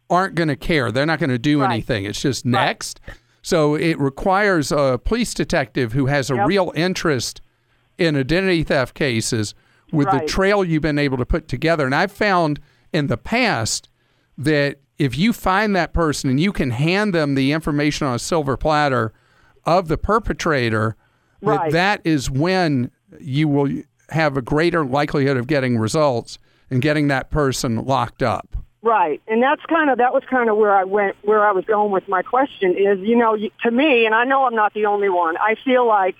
aren't 0.09 0.35
going 0.35 0.47
to 0.49 0.55
care. 0.55 0.91
They're 0.91 1.05
not 1.05 1.19
going 1.19 1.29
to 1.29 1.37
do 1.37 1.61
Right. 1.61 1.71
anything. 1.71 2.05
It's 2.05 2.21
just 2.21 2.45
next. 2.45 2.99
So 3.41 3.75
it 3.75 3.99
requires 3.99 4.71
a 4.71 4.99
police 5.03 5.33
detective 5.33 5.93
who 5.93 6.05
has 6.07 6.29
a 6.29 6.35
Yep. 6.35 6.47
real 6.47 6.71
interest 6.75 7.41
in 7.97 8.15
identity 8.15 8.63
theft 8.63 8.93
cases 8.95 9.53
with 9.91 10.09
the 10.09 10.21
trail 10.21 10.63
you've 10.63 10.81
been 10.81 10.97
able 10.99 11.17
to 11.17 11.25
put 11.25 11.47
together. 11.49 11.85
And 11.85 11.93
I've 11.93 12.11
found 12.13 12.59
in 12.93 13.07
the 13.07 13.17
past 13.17 13.89
that 14.37 14.77
if 14.97 15.17
you 15.17 15.33
find 15.33 15.75
that 15.75 15.91
person 15.93 16.29
and 16.29 16.39
you 16.39 16.51
can 16.53 16.69
hand 16.71 17.13
them 17.13 17.35
the 17.35 17.51
information 17.51 18.07
on 18.07 18.15
a 18.15 18.19
silver 18.19 18.55
platter 18.55 19.11
of 19.65 19.87
the 19.89 19.97
perpetrator, 19.97 20.95
that 21.41 21.71
that 21.71 22.01
is 22.03 22.29
when 22.29 22.91
you 23.19 23.47
will 23.47 23.69
have 24.09 24.37
a 24.37 24.41
greater 24.41 24.85
likelihood 24.85 25.37
of 25.37 25.47
getting 25.47 25.77
results 25.77 26.37
and 26.69 26.81
getting 26.81 27.07
that 27.07 27.29
person 27.29 27.83
locked 27.85 28.23
up. 28.23 28.55
Right, 28.83 29.21
and 29.27 29.43
that's 29.43 29.63
kind 29.65 29.91
of 29.91 29.99
that 29.99 30.11
was 30.11 30.23
kind 30.27 30.49
of 30.49 30.57
where 30.57 30.75
I 30.75 30.85
went, 30.85 31.15
where 31.21 31.45
I 31.45 31.51
was 31.51 31.65
going 31.65 31.91
with 31.91 32.07
my 32.07 32.23
question 32.23 32.75
is, 32.75 32.99
you 32.99 33.15
know, 33.15 33.37
to 33.37 33.71
me, 33.71 34.05
and 34.07 34.15
I 34.15 34.23
know 34.23 34.45
I'm 34.45 34.55
not 34.55 34.73
the 34.73 34.87
only 34.87 35.09
one. 35.09 35.37
I 35.37 35.55
feel 35.63 35.87
like, 35.87 36.15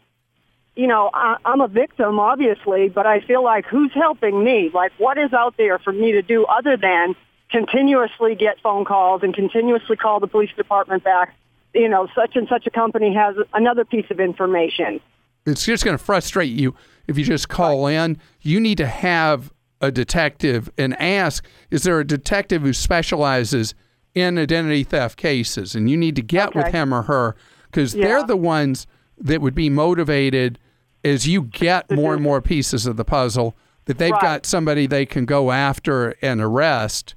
you 0.76 0.86
know, 0.86 1.10
I, 1.12 1.38
I'm 1.44 1.62
a 1.62 1.68
victim, 1.68 2.20
obviously, 2.20 2.88
but 2.88 3.08
I 3.08 3.22
feel 3.22 3.44
like 3.44 3.66
who's 3.66 3.92
helping 3.94 4.44
me? 4.44 4.70
Like, 4.72 4.92
what 5.00 5.18
is 5.18 5.34
out 5.34 5.56
there 5.58 5.80
for 5.80 5.92
me 5.92 6.12
to 6.12 6.22
do 6.22 6.46
other 6.46 6.78
than 6.78 7.16
continuously 7.50 8.36
get 8.36 8.60
phone 8.62 8.86
calls 8.86 9.24
and 9.24 9.34
continuously 9.34 9.96
call 9.96 10.20
the 10.20 10.28
police 10.28 10.52
department 10.56 11.04
back? 11.04 11.36
You 11.74 11.88
know, 11.88 12.08
such 12.16 12.36
and 12.36 12.48
such 12.48 12.68
a 12.68 12.70
company 12.70 13.14
has 13.14 13.36
another 13.54 13.86
piece 13.86 14.06
of 14.12 14.20
information. 14.20 15.00
It's 15.46 15.66
just 15.66 15.86
going 15.86 15.98
to 15.98 16.04
frustrate 16.04 16.52
you 16.52 16.76
if 17.08 17.18
you 17.18 17.24
just 17.24 17.50
call 17.50 17.88
in. 17.88 18.18
You 18.42 18.60
need 18.60 18.78
to 18.78 18.88
have 18.88 19.52
a 19.80 19.92
detective 19.92 20.70
and 20.78 21.00
ask 21.02 21.44
is 21.72 21.84
there 21.84 22.00
a 22.00 22.06
detective 22.06 22.62
who 22.62 22.74
specializes 22.74 23.74
in 24.14 24.38
identity 24.38 24.84
theft 24.84 25.18
cases? 25.18 25.74
And 25.74 25.90
you 25.90 25.98
need 25.98 26.16
to 26.18 26.22
get 26.22 26.54
with 26.54 26.68
him 26.68 26.94
or 26.94 27.04
her 27.04 27.36
because 27.66 27.94
they're 27.94 28.24
the 28.24 28.38
ones 28.38 28.86
that 29.18 29.42
would 29.42 29.56
be 29.56 29.70
motivated 29.70 30.60
as 31.04 31.28
you 31.28 31.42
get 31.44 31.90
more 31.90 32.14
and 32.14 32.22
more 32.22 32.42
pieces 32.42 32.86
of 32.86 32.98
the 32.98 33.06
puzzle 33.06 33.56
that 33.86 33.98
they've 33.98 34.12
Right. 34.12 34.22
got 34.22 34.46
somebody 34.46 34.86
they 34.86 35.06
can 35.06 35.26
go 35.26 35.52
after 35.52 36.16
and 36.22 36.42
arrest. 36.42 37.16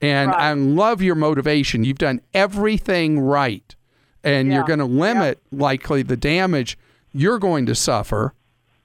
And 0.00 0.30
Right. 0.30 0.40
I 0.40 0.52
love 0.52 1.02
your 1.02 1.14
motivation. 1.16 1.82
You've 1.82 1.98
done 1.98 2.20
everything 2.32 3.18
right. 3.18 3.73
And 4.24 4.52
you're 4.52 4.64
going 4.64 4.78
to 4.78 4.84
limit 4.84 5.40
likely 5.52 6.02
the 6.02 6.16
damage 6.16 6.78
you're 7.12 7.38
going 7.38 7.66
to 7.66 7.74
suffer. 7.74 8.34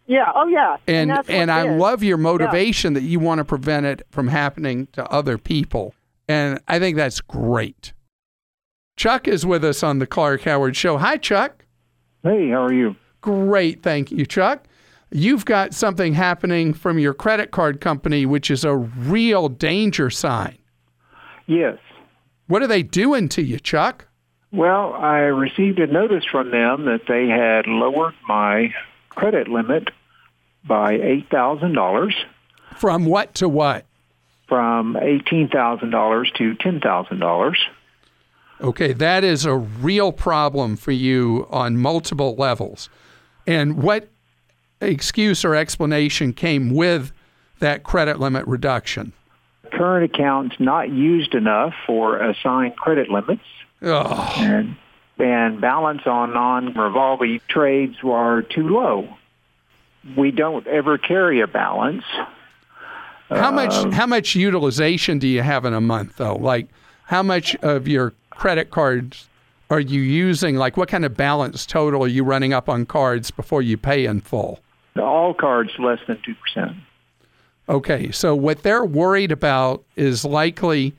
Yeah. 0.05 0.31
Oh, 0.35 0.47
yeah. 0.47 0.77
And 0.87 1.09
that's 1.09 1.27
what 1.27 1.35
and 1.35 1.51
I 1.51 1.67
is. 1.67 1.79
love 1.79 2.03
your 2.03 2.17
motivation 2.17 2.93
that 2.93 3.03
you 3.03 3.19
want 3.19 3.39
to 3.39 3.45
prevent 3.45 3.85
it 3.85 4.01
from 4.09 4.27
happening 4.27 4.87
to 4.93 5.07
other 5.09 5.37
people. 5.37 5.93
And 6.27 6.59
I 6.67 6.79
think 6.79 6.97
that's 6.97 7.21
great. 7.21 7.93
Chuck 8.97 9.27
is 9.27 9.45
with 9.45 9.63
us 9.63 9.81
on 9.81 9.99
the 9.99 10.07
Clark 10.07 10.41
Howard 10.41 10.75
Show. 10.75 10.97
Hi, 10.97 11.17
Chuck. 11.17 11.63
Hey, 12.21 12.49
how 12.49 12.65
are 12.65 12.73
you? 12.73 12.95
Great. 13.21 13.81
Thank 13.81 14.11
you, 14.11 14.25
Chuck. 14.25 14.65
You've 15.11 15.45
got 15.45 15.73
something 15.73 16.13
happening 16.13 16.73
from 16.73 16.99
your 16.99 17.13
credit 17.13 17.51
card 17.51 17.79
company, 17.79 18.25
which 18.25 18.51
is 18.51 18.63
a 18.65 18.75
real 18.75 19.47
danger 19.47 20.09
sign. 20.09 20.57
Yes. 21.47 21.77
What 22.47 22.61
are 22.61 22.67
they 22.67 22.83
doing 22.83 23.29
to 23.29 23.41
you, 23.41 23.57
Chuck? 23.57 24.05
Well, 24.51 24.93
I 24.93 25.19
received 25.19 25.79
a 25.79 25.87
notice 25.87 26.25
from 26.25 26.51
them 26.51 26.85
that 26.85 27.01
they 27.07 27.27
had 27.27 27.67
lowered 27.67 28.15
my 28.27 28.73
credit 29.09 29.47
limit 29.47 29.89
by 30.65 30.97
$8,000 30.97 32.13
From 32.77 33.05
what 33.05 33.35
to 33.35 33.47
what? 33.49 33.85
from 34.47 34.95
$18,000 34.95 36.33
to 36.33 36.55
$10,000. 36.55 37.55
Okay, 38.61 38.93
that 38.93 39.23
is 39.23 39.45
a 39.45 39.55
real 39.55 40.11
problem 40.11 40.75
for 40.75 40.91
you 40.91 41.47
on 41.51 41.77
multiple 41.77 42.35
levels. 42.35 42.89
And 43.45 43.81
what 43.83 44.09
excuse 44.81 45.45
or 45.45 45.53
explanation 45.55 46.33
came 46.33 46.73
with 46.73 47.11
that 47.59 47.83
credit 47.83 48.19
limit 48.19 48.47
reduction? 48.47 49.13
Current 49.71 50.11
accounts 50.13 50.55
not 50.59 50.89
used 50.89 51.35
enough 51.35 51.73
for 51.85 52.17
assigned 52.17 52.75
credit 52.75 53.09
limits 53.09 53.43
Oh, 53.81 54.33
and 54.37 54.75
and 55.17 55.59
balance 55.59 56.01
on 56.05 56.33
non-revolving 56.33 57.41
trades 57.47 57.97
are 58.03 58.41
too 58.41 58.69
low. 58.69 59.17
We 60.15 60.31
don't 60.31 60.65
ever 60.67 60.97
carry 60.97 61.41
a 61.41 61.47
balance. 61.47 62.03
how 63.29 63.51
much 63.51 63.73
um, 63.73 63.91
how 63.91 64.05
much 64.05 64.35
utilization 64.35 65.19
do 65.19 65.27
you 65.27 65.41
have 65.41 65.65
in 65.65 65.73
a 65.73 65.81
month 65.81 66.17
though? 66.17 66.35
Like 66.35 66.67
how 67.05 67.23
much 67.23 67.55
of 67.57 67.87
your 67.87 68.13
credit 68.29 68.69
cards 68.69 69.27
are 69.69 69.79
you 69.79 70.01
using? 70.01 70.55
Like 70.55 70.77
what 70.77 70.89
kind 70.89 71.05
of 71.05 71.15
balance 71.15 71.65
total 71.65 72.03
are 72.03 72.07
you 72.07 72.23
running 72.23 72.53
up 72.53 72.69
on 72.69 72.85
cards 72.85 73.31
before 73.31 73.61
you 73.61 73.77
pay 73.77 74.05
in 74.05 74.21
full? 74.21 74.59
All 74.97 75.33
cards 75.33 75.71
less 75.79 75.99
than 76.07 76.17
2%. 76.55 76.75
Okay, 77.69 78.09
so 78.11 78.35
what 78.35 78.63
they're 78.63 78.83
worried 78.83 79.31
about 79.31 79.83
is 79.95 80.25
likely 80.25 80.95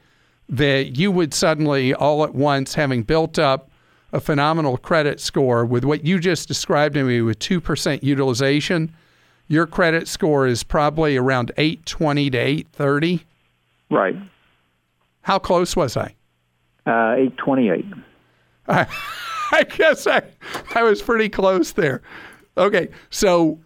that 0.50 0.99
you 0.99 1.12
would 1.12 1.33
suddenly, 1.33 1.95
all 1.95 2.25
at 2.25 2.35
once, 2.35 2.75
having 2.75 3.04
built 3.04 3.38
up 3.38 3.71
a 4.12 4.21
phenomenal 4.21 4.76
credit 4.76 5.21
score 5.21 5.64
with 5.64 5.85
what 5.85 6.04
you 6.04 6.19
just 6.19 6.49
described 6.49 6.95
to 6.95 7.04
me 7.04 7.23
with 7.23 7.38
2% 7.38 8.02
utilization, 8.02 8.92
your 9.47 9.66
credit 9.66 10.09
score 10.09 10.47
is 10.47 10.64
probably 10.64 11.16
around 11.16 11.52
820 11.57 12.30
to 12.30 12.38
830. 12.38 13.25
Right. 13.90 14.16
How 15.23 15.38
close 15.38 15.76
was 15.76 15.97
I? 15.97 16.14
Uh, 16.85 17.14
828. 17.16 17.85
I, 18.69 18.87
I 19.52 19.64
guess 19.64 20.09
I, 20.09 20.23
I 20.75 20.83
was 20.83 21.00
pretty 21.00 21.28
close 21.28 21.73
there. 21.73 22.02
Okay, 22.57 22.88
so 23.11 23.61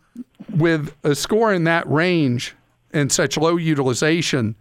with 0.57 0.95
a 1.03 1.15
score 1.15 1.53
in 1.55 1.65
that 1.65 1.89
range 1.89 2.55
and 2.93 3.11
such 3.11 3.39
low 3.39 3.57
utilization, 3.57 4.55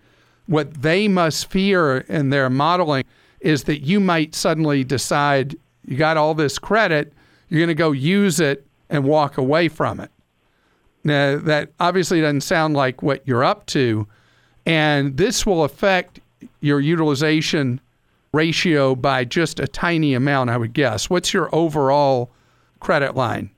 what 0.48 0.82
they 0.82 1.08
must 1.08 1.50
fear 1.50 2.00
in 2.00 2.30
their 2.30 2.50
modeling 2.50 3.04
is 3.40 3.64
that 3.66 3.80
you 3.82 4.00
might 4.00 4.36
suddenly 4.36 4.84
decide 4.84 5.56
you 5.86 5.98
got 5.98 6.18
all 6.18 6.34
this 6.34 6.58
credit, 6.60 7.12
you're 7.50 7.60
going 7.60 7.68
to 7.68 7.74
go 7.76 7.92
use 7.92 8.40
it 8.40 8.66
and 8.90 9.04
walk 9.04 9.38
away 9.38 9.68
from 9.68 10.00
it. 10.00 10.10
Now, 11.04 11.38
that 11.38 11.70
obviously 11.80 12.22
doesn't 12.22 12.42
sound 12.42 12.74
like 12.76 13.02
what 13.04 13.28
you're 13.28 13.44
up 13.44 13.66
to. 13.68 14.08
And 14.66 15.18
this 15.18 15.46
will 15.46 15.64
affect 15.66 16.22
your 16.62 16.80
utilization 16.80 17.82
ratio 18.32 18.96
by 18.96 19.26
just 19.26 19.60
a 19.60 19.68
tiny 19.68 20.14
amount, 20.14 20.50
I 20.50 20.58
would 20.58 20.74
guess. 20.74 21.10
What's 21.10 21.34
your 21.34 21.54
overall 21.54 22.30
credit 22.80 23.16
line? 23.16 23.50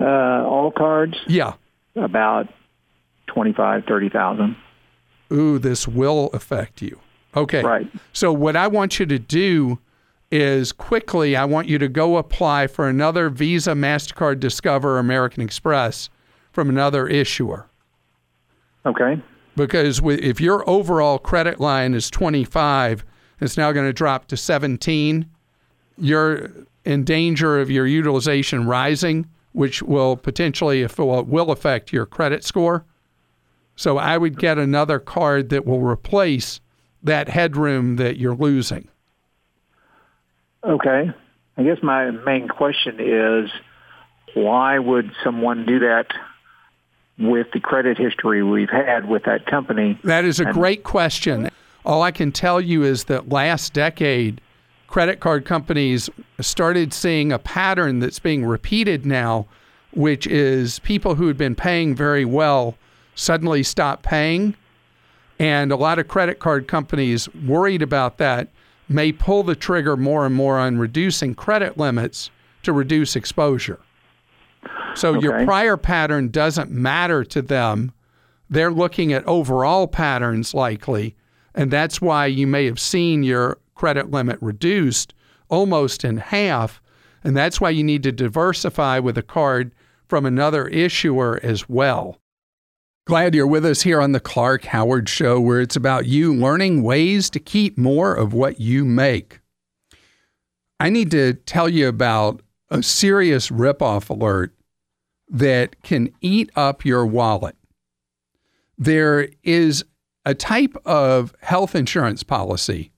Uh, 0.00 0.04
all 0.44 0.72
cards, 0.72 1.16
Yeah. 1.28 1.52
about 1.94 2.48
twenty-five, 3.28 3.84
thirty 3.86 4.08
thousand. 4.08 4.56
Ooh, 5.32 5.58
this 5.58 5.88
will 5.88 6.30
affect 6.32 6.82
you. 6.82 6.98
Okay. 7.34 7.62
Right. 7.62 7.90
So, 8.12 8.32
what 8.32 8.56
I 8.56 8.66
want 8.66 8.98
you 8.98 9.06
to 9.06 9.18
do 9.18 9.78
is 10.30 10.72
quickly, 10.72 11.36
I 11.36 11.44
want 11.44 11.68
you 11.68 11.78
to 11.78 11.88
go 11.88 12.16
apply 12.16 12.66
for 12.66 12.88
another 12.88 13.28
Visa, 13.28 13.72
MasterCard, 13.72 14.40
Discover, 14.40 14.98
American 14.98 15.42
Express 15.42 16.08
from 16.52 16.68
another 16.68 17.06
issuer. 17.06 17.68
Okay. 18.86 19.20
Because 19.56 20.00
if 20.04 20.40
your 20.40 20.68
overall 20.68 21.18
credit 21.18 21.60
line 21.60 21.92
is 21.92 22.10
25, 22.10 23.04
it's 23.40 23.56
now 23.56 23.72
going 23.72 23.86
to 23.86 23.92
drop 23.92 24.26
to 24.28 24.36
17, 24.36 25.28
you're 25.98 26.50
in 26.84 27.04
danger 27.04 27.60
of 27.60 27.70
your 27.70 27.86
utilization 27.86 28.66
rising, 28.66 29.26
which 29.52 29.82
will 29.82 30.16
potentially 30.16 30.86
will 30.96 31.50
affect 31.50 31.92
your 31.92 32.06
credit 32.06 32.44
score. 32.44 32.84
So 33.76 33.98
I 33.98 34.18
would 34.18 34.38
get 34.38 34.58
another 34.58 34.98
card 34.98 35.48
that 35.50 35.66
will 35.66 35.80
replace 35.80 36.60
that 37.02 37.28
headroom 37.28 37.96
that 37.96 38.16
you're 38.18 38.34
losing. 38.34 38.88
Okay. 40.64 41.10
I 41.56 41.62
guess 41.62 41.78
my 41.82 42.10
main 42.10 42.48
question 42.48 42.96
is 43.00 43.50
why 44.34 44.78
would 44.78 45.12
someone 45.24 45.66
do 45.66 45.80
that 45.80 46.06
with 47.18 47.48
the 47.52 47.60
credit 47.60 47.98
history 47.98 48.42
we've 48.42 48.70
had 48.70 49.08
with 49.08 49.24
that 49.24 49.46
company? 49.46 49.98
That 50.04 50.24
is 50.24 50.40
a 50.40 50.46
great 50.46 50.82
question. 50.82 51.50
All 51.84 52.02
I 52.02 52.10
can 52.10 52.32
tell 52.32 52.60
you 52.60 52.84
is 52.84 53.04
that 53.04 53.28
last 53.28 53.72
decade, 53.72 54.40
credit 54.86 55.20
card 55.20 55.44
companies 55.44 56.08
started 56.40 56.92
seeing 56.92 57.32
a 57.32 57.38
pattern 57.38 57.98
that's 57.98 58.18
being 58.18 58.44
repeated 58.44 59.04
now, 59.04 59.46
which 59.92 60.26
is 60.26 60.78
people 60.80 61.16
who 61.16 61.26
had 61.26 61.36
been 61.36 61.54
paying 61.54 61.94
very 61.94 62.24
well 62.24 62.76
suddenly 63.14 63.62
stop 63.62 64.02
paying. 64.02 64.54
And 65.38 65.72
a 65.72 65.76
lot 65.76 65.98
of 65.98 66.08
credit 66.08 66.38
card 66.38 66.68
companies 66.68 67.28
worried 67.34 67.82
about 67.82 68.18
that 68.18 68.48
may 68.88 69.12
pull 69.12 69.42
the 69.42 69.56
trigger 69.56 69.96
more 69.96 70.26
and 70.26 70.34
more 70.34 70.58
on 70.58 70.78
reducing 70.78 71.34
credit 71.34 71.78
limits 71.78 72.30
to 72.62 72.72
reduce 72.72 73.16
exposure. 73.16 73.80
So 74.94 75.18
your 75.18 75.44
prior 75.44 75.76
pattern 75.76 76.28
doesn't 76.28 76.70
matter 76.70 77.24
to 77.24 77.42
them. 77.42 77.92
They're 78.50 78.70
looking 78.70 79.12
at 79.12 79.26
overall 79.26 79.88
patterns 79.88 80.52
likely, 80.52 81.16
and 81.54 81.70
that's 81.70 82.00
why 82.00 82.26
you 82.26 82.46
may 82.46 82.66
have 82.66 82.78
seen 82.78 83.22
your 83.22 83.58
credit 83.74 84.10
limit 84.10 84.38
reduced 84.40 85.14
almost 85.48 86.04
in 86.04 86.18
half, 86.18 86.80
and 87.24 87.36
that's 87.36 87.60
why 87.60 87.70
you 87.70 87.82
need 87.82 88.02
to 88.02 88.12
diversify 88.12 88.98
with 88.98 89.16
a 89.18 89.22
card 89.22 89.72
from 90.06 90.26
another 90.26 90.68
issuer 90.68 91.40
as 91.42 91.68
well. 91.68 92.18
Glad 93.04 93.34
you're 93.34 93.48
with 93.48 93.66
us 93.66 93.82
here 93.82 94.00
on 94.00 94.12
the 94.12 94.20
Clark 94.20 94.64
Howard 94.66 95.08
Show, 95.08 95.40
where 95.40 95.60
it's 95.60 95.74
about 95.74 96.06
you 96.06 96.32
learning 96.32 96.84
ways 96.84 97.28
to 97.30 97.40
keep 97.40 97.76
more 97.76 98.14
of 98.14 98.32
what 98.32 98.60
you 98.60 98.84
make. 98.84 99.40
I 100.78 100.88
need 100.88 101.10
to 101.10 101.34
tell 101.34 101.68
you 101.68 101.88
about 101.88 102.42
a 102.70 102.80
serious 102.80 103.50
ripoff 103.50 104.08
alert 104.08 104.54
that 105.28 105.82
can 105.82 106.12
eat 106.20 106.52
up 106.54 106.84
your 106.84 107.04
wallet. 107.04 107.56
There 108.78 109.28
is 109.42 109.84
a 110.24 110.34
type 110.34 110.76
of 110.84 111.34
health 111.40 111.74
insurance 111.74 112.22
policy 112.22 112.92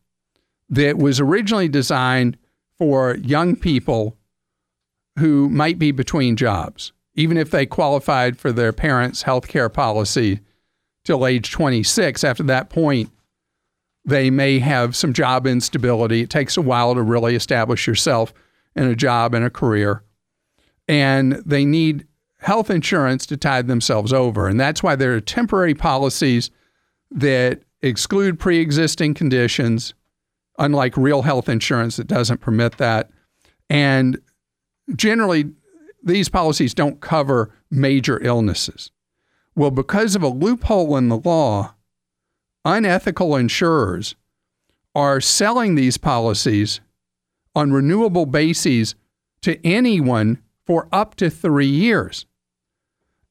that 0.68 0.98
was 0.98 1.18
originally 1.18 1.68
designed 1.68 2.37
for 2.76 3.16
young 3.16 3.57
people 3.57 4.18
who 5.18 5.48
might 5.48 5.78
be 5.78 5.92
between 5.92 6.37
jobs, 6.37 6.92
even 7.14 7.37
if 7.37 7.50
they 7.50 7.66
qualified 7.66 8.38
for 8.38 8.53
their 8.53 8.72
parents' 8.72 9.22
health 9.22 9.48
care 9.48 9.68
policy 9.68 10.40
till 11.05 11.27
age 11.27 11.50
26. 11.50 12.24
After 12.24 12.42
that 12.44 12.70
point, 12.70 13.11
they 14.05 14.31
may 14.31 14.59
have 14.59 14.96
some 14.96 15.12
job 15.12 15.46
instability. 15.46 16.22
It 16.22 16.31
takes 16.31 16.57
a 16.57 16.62
while 16.62 16.94
to 16.94 17.03
really 17.03 17.35
establish 17.35 17.87
yourself 17.87 18.35
in 18.74 18.85
a 18.85 18.96
job 18.96 19.35
and 19.35 19.44
a 19.44 19.50
career. 19.50 20.03
And 20.88 21.35
they 21.46 21.64
need 21.64 22.07
health 22.40 22.68
insurance 22.68 23.24
to 23.27 23.37
tide 23.37 23.68
themselves 23.68 24.12
over. 24.12 24.48
And 24.48 24.61
that's 24.61 24.83
why 24.83 24.96
there 24.96 25.14
are 25.14 25.20
temporary 25.20 25.74
policies 25.74 26.50
that 27.11 27.62
exclude 27.81 28.38
pre 28.38 28.59
existing 28.59 29.14
conditions, 29.14 29.94
unlike 30.59 30.96
real 30.96 31.22
health 31.22 31.48
insurance 31.48 31.96
that 31.96 32.07
doesn't 32.07 32.40
permit 32.40 32.77
that. 32.79 33.11
And 33.70 34.20
generally, 34.94 35.53
these 36.04 36.28
policies 36.28 36.74
don't 36.74 37.00
cover 37.00 37.50
major 37.70 38.22
illnesses. 38.22 38.90
Well, 39.56 39.70
because 39.70 40.14
of 40.14 40.22
a 40.22 40.28
loophole 40.28 40.96
in 40.96 41.08
the 41.08 41.18
law, 41.18 41.74
unethical 42.64 43.36
insurers 43.36 44.14
are 44.94 45.20
selling 45.20 45.74
these 45.74 45.96
policies 45.96 46.80
on 47.54 47.72
renewable 47.72 48.26
bases 48.26 48.94
to 49.42 49.64
anyone 49.66 50.40
for 50.66 50.88
up 50.92 51.14
to 51.16 51.30
three 51.30 51.66
years. 51.66 52.26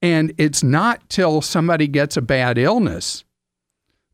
And 0.02 0.34
it's 0.38 0.64
not 0.64 1.10
till 1.10 1.42
somebody 1.42 1.88
gets 1.88 2.18
a 2.18 2.22
bad 2.22 2.58
illness 2.58 3.24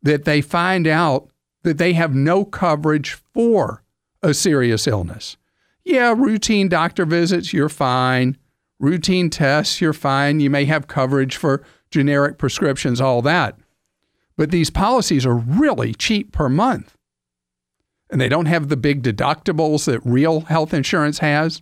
that 0.01 0.25
they 0.25 0.41
find 0.41 0.87
out 0.87 1.29
that 1.63 1.77
they 1.77 1.93
have 1.93 2.13
no 2.15 2.45
coverage 2.45 3.13
for 3.13 3.83
a 4.21 4.33
serious 4.33 4.87
illness. 4.87 5.37
Yeah, 5.83 6.13
routine 6.15 6.69
doctor 6.69 7.05
visits, 7.05 7.53
you're 7.53 7.69
fine. 7.69 8.37
Routine 8.79 9.29
tests, 9.29 9.81
you're 9.81 9.93
fine. 9.93 10.39
You 10.39 10.49
may 10.49 10.65
have 10.65 10.87
coverage 10.87 11.35
for 11.35 11.63
generic 11.91 12.37
prescriptions, 12.37 13.01
all 13.01 13.21
that. 13.23 13.57
But 14.37 14.51
these 14.51 14.69
policies 14.69 15.25
are 15.25 15.35
really 15.35 15.93
cheap 15.93 16.31
per 16.31 16.47
month. 16.47 16.95
And 18.09 18.21
they 18.21 18.29
don't 18.29 18.45
have 18.45 18.69
the 18.69 18.77
big 18.77 19.03
deductibles 19.03 19.85
that 19.85 19.99
real 20.03 20.41
health 20.41 20.73
insurance 20.73 21.19
has. 21.19 21.61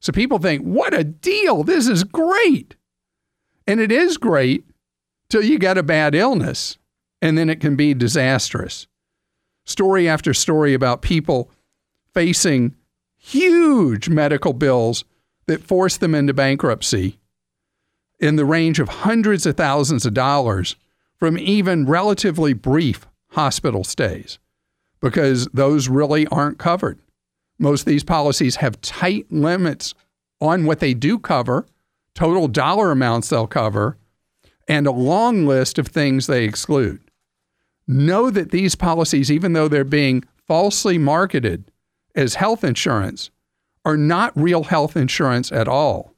So 0.00 0.12
people 0.12 0.38
think, 0.38 0.62
what 0.62 0.94
a 0.94 1.04
deal! 1.04 1.64
This 1.64 1.88
is 1.88 2.04
great. 2.04 2.76
And 3.66 3.80
it 3.80 3.92
is 3.92 4.16
great 4.16 4.64
till 5.28 5.44
you 5.44 5.58
get 5.58 5.78
a 5.78 5.82
bad 5.82 6.14
illness, 6.14 6.78
and 7.20 7.36
then 7.38 7.48
it 7.48 7.60
can 7.60 7.76
be 7.76 7.94
disastrous. 7.94 8.86
Story 9.64 10.08
after 10.08 10.34
story 10.34 10.74
about 10.74 11.02
people 11.02 11.50
facing 12.12 12.74
huge 13.16 14.08
medical 14.08 14.52
bills 14.52 15.04
that 15.46 15.62
force 15.62 15.96
them 15.96 16.14
into 16.14 16.32
bankruptcy 16.32 17.18
in 18.20 18.36
the 18.36 18.44
range 18.44 18.78
of 18.78 18.88
hundreds 18.88 19.44
of 19.46 19.56
thousands 19.56 20.06
of 20.06 20.14
dollars 20.14 20.76
from 21.18 21.36
even 21.38 21.86
relatively 21.86 22.52
brief 22.52 23.06
hospital 23.30 23.84
stays 23.84 24.38
because 25.00 25.46
those 25.52 25.88
really 25.88 26.26
aren't 26.28 26.58
covered. 26.58 26.98
Most 27.58 27.82
of 27.82 27.86
these 27.86 28.04
policies 28.04 28.56
have 28.56 28.80
tight 28.80 29.26
limits 29.30 29.94
on 30.40 30.64
what 30.64 30.80
they 30.80 30.94
do 30.94 31.18
cover, 31.18 31.66
total 32.14 32.48
dollar 32.48 32.90
amounts 32.90 33.28
they'll 33.28 33.46
cover, 33.46 33.96
and 34.68 34.86
a 34.86 34.92
long 34.92 35.46
list 35.46 35.78
of 35.78 35.88
things 35.88 36.26
they 36.26 36.44
exclude. 36.44 37.00
Know 37.86 38.30
that 38.30 38.52
these 38.52 38.74
policies, 38.74 39.30
even 39.30 39.52
though 39.52 39.68
they're 39.68 39.84
being 39.84 40.24
falsely 40.46 40.98
marketed 40.98 41.64
as 42.14 42.36
health 42.36 42.62
insurance, 42.62 43.30
are 43.84 43.96
not 43.96 44.32
real 44.36 44.64
health 44.64 44.96
insurance 44.96 45.50
at 45.50 45.68
all. 45.68 46.14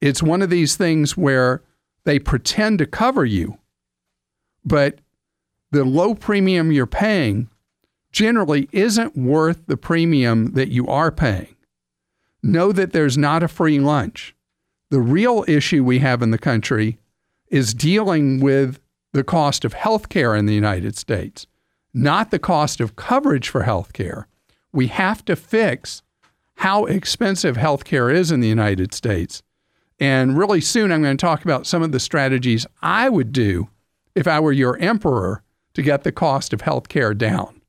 It's 0.00 0.22
one 0.22 0.42
of 0.42 0.50
these 0.50 0.76
things 0.76 1.16
where 1.16 1.62
they 2.04 2.18
pretend 2.18 2.78
to 2.78 2.86
cover 2.86 3.24
you, 3.24 3.58
but 4.64 5.00
the 5.70 5.84
low 5.84 6.14
premium 6.14 6.72
you're 6.72 6.86
paying 6.86 7.48
generally 8.12 8.68
isn't 8.72 9.16
worth 9.16 9.66
the 9.66 9.76
premium 9.76 10.52
that 10.52 10.68
you 10.68 10.86
are 10.86 11.12
paying. 11.12 11.54
Know 12.42 12.72
that 12.72 12.92
there's 12.92 13.18
not 13.18 13.42
a 13.42 13.48
free 13.48 13.78
lunch. 13.78 14.34
The 14.90 15.00
real 15.00 15.44
issue 15.46 15.84
we 15.84 15.98
have 16.00 16.22
in 16.22 16.30
the 16.30 16.38
country 16.38 16.98
is 17.48 17.74
dealing 17.74 18.40
with 18.40 18.80
the 19.12 19.24
cost 19.24 19.64
of 19.64 19.74
health 19.74 20.08
care 20.08 20.34
in 20.34 20.46
the 20.46 20.54
United 20.54 20.96
States, 20.96 21.46
not 21.92 22.30
the 22.30 22.38
cost 22.38 22.80
of 22.80 22.96
coverage 22.96 23.48
for 23.48 23.62
health 23.62 23.92
care. 23.92 24.26
We 24.72 24.86
have 24.88 25.24
to 25.26 25.36
fix 25.36 26.02
how 26.60 26.84
expensive 26.84 27.56
health 27.56 27.84
care 27.84 28.10
is 28.10 28.30
in 28.30 28.40
the 28.40 28.48
United 28.48 28.92
States. 28.92 29.42
And 29.98 30.36
really 30.36 30.60
soon, 30.60 30.92
I'm 30.92 31.00
going 31.00 31.16
to 31.16 31.20
talk 31.20 31.42
about 31.42 31.66
some 31.66 31.82
of 31.82 31.90
the 31.90 31.98
strategies 31.98 32.66
I 32.82 33.08
would 33.08 33.32
do 33.32 33.70
if 34.14 34.28
I 34.28 34.40
were 34.40 34.52
your 34.52 34.76
emperor 34.76 35.42
to 35.72 35.80
get 35.80 36.04
the 36.04 36.12
cost 36.12 36.52
of 36.52 36.60
health 36.60 36.90
care 36.90 37.14
down. 37.14 37.62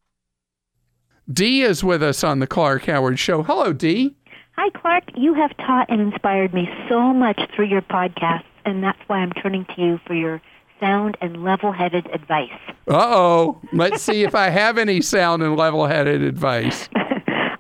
Dee 1.32 1.62
is 1.62 1.86
with 1.86 2.04
us 2.04 2.21
on 2.21 2.39
the 2.39 2.47
Clark 2.47 2.84
Howard 2.88 3.17
Show. 3.17 3.43
Hello, 3.43 3.71
Dee. 3.71 4.13
Hi, 4.58 4.69
Clark. 4.71 5.06
You 5.15 5.36
have 5.36 5.56
taught 5.56 5.89
and 5.89 6.01
inspired 6.01 6.54
me 6.54 6.67
so 6.89 7.13
much 7.13 7.39
through 7.56 7.67
your 7.67 7.82
podcast, 7.84 8.43
and 8.65 8.84
that's 8.84 8.99
why 9.08 9.19
I'm 9.19 9.32
turning 9.32 9.63
to 9.73 9.82
you 9.82 10.01
for 10.06 10.15
your 10.15 10.41
sound 10.82 11.15
and 11.21 11.45
level-headed 11.45 12.08
advice. 12.08 12.49
Uh 12.89 13.06
oh. 13.08 13.62
Let's 13.71 14.01
see 14.01 14.23
if 14.23 14.36
I 14.36 14.49
have 14.49 14.77
any 14.77 14.99
sound 14.99 15.43
and 15.43 15.56
level 15.56 15.86
headed 15.86 16.23
advice. 16.23 16.89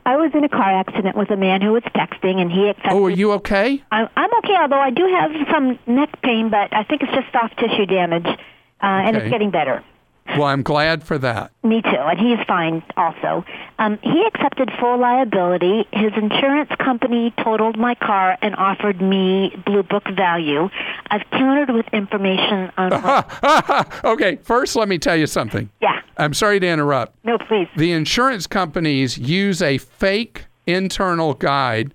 I 0.05 0.17
was 0.17 0.31
in 0.33 0.43
a 0.43 0.49
car 0.49 0.79
accident 0.79 1.15
with 1.15 1.29
a 1.31 1.37
man 1.37 1.61
who 1.61 1.73
was 1.73 1.83
texting, 1.95 2.37
and 2.41 2.51
he 2.51 2.69
accepted. 2.69 2.91
Oh, 2.93 3.05
are 3.05 3.09
you 3.09 3.33
okay? 3.33 3.83
I'm, 3.91 4.07
I'm 4.15 4.33
okay, 4.39 4.55
although 4.59 4.79
I 4.79 4.89
do 4.89 5.05
have 5.05 5.31
some 5.51 5.77
neck 5.87 6.21
pain, 6.23 6.49
but 6.49 6.73
I 6.73 6.83
think 6.83 7.03
it's 7.03 7.11
just 7.11 7.31
soft 7.31 7.57
tissue 7.59 7.85
damage, 7.85 8.25
uh, 8.25 8.35
and 8.81 9.15
Okay. 9.15 9.25
it's 9.25 9.31
getting 9.31 9.51
better. 9.51 9.83
Well, 10.27 10.43
I'm 10.43 10.63
glad 10.63 11.03
for 11.03 11.17
that. 11.17 11.51
Me 11.63 11.81
too, 11.81 11.89
and 11.89 12.17
he's 12.17 12.39
fine 12.47 12.81
also. 12.95 13.43
Um, 13.79 13.99
he 14.01 14.23
accepted 14.25 14.71
full 14.79 14.97
liability. 14.97 15.87
His 15.91 16.13
insurance 16.15 16.69
company 16.79 17.33
totaled 17.43 17.77
my 17.77 17.95
car 17.95 18.37
and 18.41 18.55
offered 18.55 19.01
me 19.01 19.53
blue 19.65 19.83
book 19.83 20.03
value. 20.15 20.69
I've 21.09 21.29
countered 21.31 21.71
with 21.75 21.85
information 21.91 22.71
on 22.77 22.93
okay, 24.05 24.37
first, 24.43 24.75
let 24.77 24.87
me 24.87 24.97
tell 24.97 25.17
you 25.17 25.27
something. 25.27 25.69
yeah. 25.81 26.01
I'm 26.17 26.33
sorry 26.33 26.59
to 26.59 26.67
interrupt. 26.67 27.15
No, 27.25 27.37
please. 27.37 27.67
The 27.75 27.91
insurance 27.91 28.45
companies 28.47 29.17
use 29.17 29.61
a 29.61 29.79
fake 29.79 30.45
internal 30.67 31.33
guide 31.33 31.93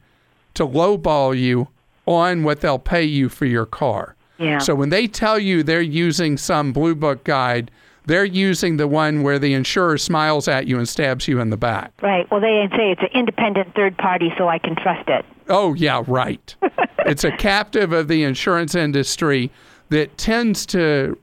to 0.55 0.67
lowball 0.67 1.39
you 1.39 1.69
on 2.07 2.43
what 2.43 2.61
they'll 2.61 2.79
pay 2.79 3.05
you 3.05 3.29
for 3.29 3.47
your 3.47 3.67
car. 3.67 4.17
Yeah. 4.39 4.59
So 4.59 4.75
when 4.75 4.89
they 4.91 5.07
tell 5.07 5.39
you 5.39 5.63
they're 5.63 5.81
using 5.81 6.37
some 6.37 6.73
blue 6.73 6.95
book 6.95 7.25
guide, 7.25 7.71
they're 8.07 8.25
using 8.25 8.77
the 8.77 8.89
one 8.89 9.23
where 9.23 9.39
the 9.39 9.53
insurer 9.53 9.99
smiles 9.99 10.49
at 10.49 10.67
you 10.67 10.79
and 10.79 10.89
stabs 10.89 11.27
you 11.29 11.41
in 11.41 11.51
the 11.51 11.57
back. 11.57 11.93
Right. 12.03 12.29
Well, 12.31 12.41
they 12.41 12.69
say 12.77 12.93
it's 12.93 13.03
an 13.03 13.09
independent 13.13 13.75
third 13.75 13.99
party, 13.99 14.33
so 14.39 14.49
I 14.49 14.59
can 14.59 14.77
trust 14.77 15.09
it. 15.09 15.25
Oh, 15.49 15.75
yeah, 15.75 16.03
right. 16.07 16.55
it's 17.01 17.25
a 17.25 17.33
captive 17.37 17.93
of 17.93 18.09
the 18.09 18.23
insurance 18.25 18.75
industry 18.75 19.51
that 19.91 20.17
tends 20.19 20.65
to 20.67 21.19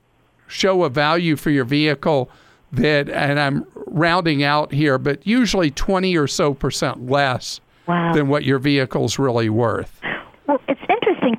show 0.48 0.84
a 0.84 0.90
value 0.90 1.36
for 1.36 1.50
your 1.50 1.66
vehicle 1.66 2.30
that, 2.72 3.10
and 3.10 3.40
I'm 3.40 3.66
rounding 3.88 4.44
out 4.44 4.72
here, 4.72 4.98
but 4.98 5.26
usually 5.26 5.72
20 5.72 6.16
or 6.18 6.28
so 6.28 6.54
percent 6.54 7.10
less 7.10 7.60
Wow. 7.86 8.14
than 8.14 8.30
what 8.30 8.46
your 8.46 8.60
vehicle's 8.60 9.20
really 9.20 9.50
worth. 9.50 10.00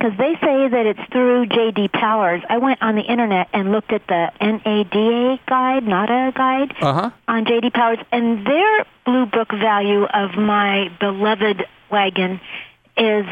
Well, 0.05 0.13
it's 0.13 0.21
interesting 0.21 0.39
because 0.41 0.41
they 0.41 0.47
say 0.47 0.69
that 0.69 0.87
it's 0.87 1.13
through 1.13 1.47
J.D. 1.47 1.89
Powers. 1.89 2.43
I 2.49 2.59
went 2.59 2.83
on 2.83 2.95
the 2.95 3.03
internet 3.03 3.49
and 3.53 3.73
looked 3.73 3.93
at 3.93 4.07
the 4.07 4.31
NADA 4.41 5.41
guide, 5.47 5.85
NADA 5.85 6.33
guide, 6.37 6.75
Uh 6.81 6.93
huh. 6.93 7.11
on 7.29 7.47
J.D. 7.47 7.71
Powers, 7.71 7.99
and 8.13 8.47
their 8.47 8.85
blue 9.05 9.27
book 9.27 9.51
value 9.51 10.05
of 10.05 10.37
my 10.37 10.91
beloved 11.01 11.65
wagon 11.91 12.41
is 12.97 13.27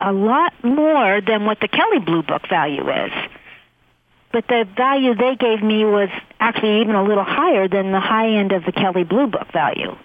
a 0.00 0.12
lot 0.12 0.52
more 0.64 1.20
than 1.20 1.44
what 1.44 1.60
the 1.60 1.68
Kelley 1.68 1.98
blue 2.00 2.22
book 2.22 2.42
value 2.48 2.88
is. 2.90 3.12
But 4.32 4.46
the 4.48 4.64
value 4.76 5.14
they 5.14 5.34
gave 5.36 5.62
me 5.62 5.84
was 5.84 6.08
actually 6.38 6.80
even 6.82 6.94
a 6.94 7.02
little 7.02 7.24
higher 7.24 7.66
than 7.68 7.90
the 7.92 8.00
high 8.00 8.28
end 8.30 8.52
of 8.52 8.64
the 8.64 8.72
Kelley 8.72 9.02
blue 9.04 9.26
book 9.26 9.50
value. 9.52 9.96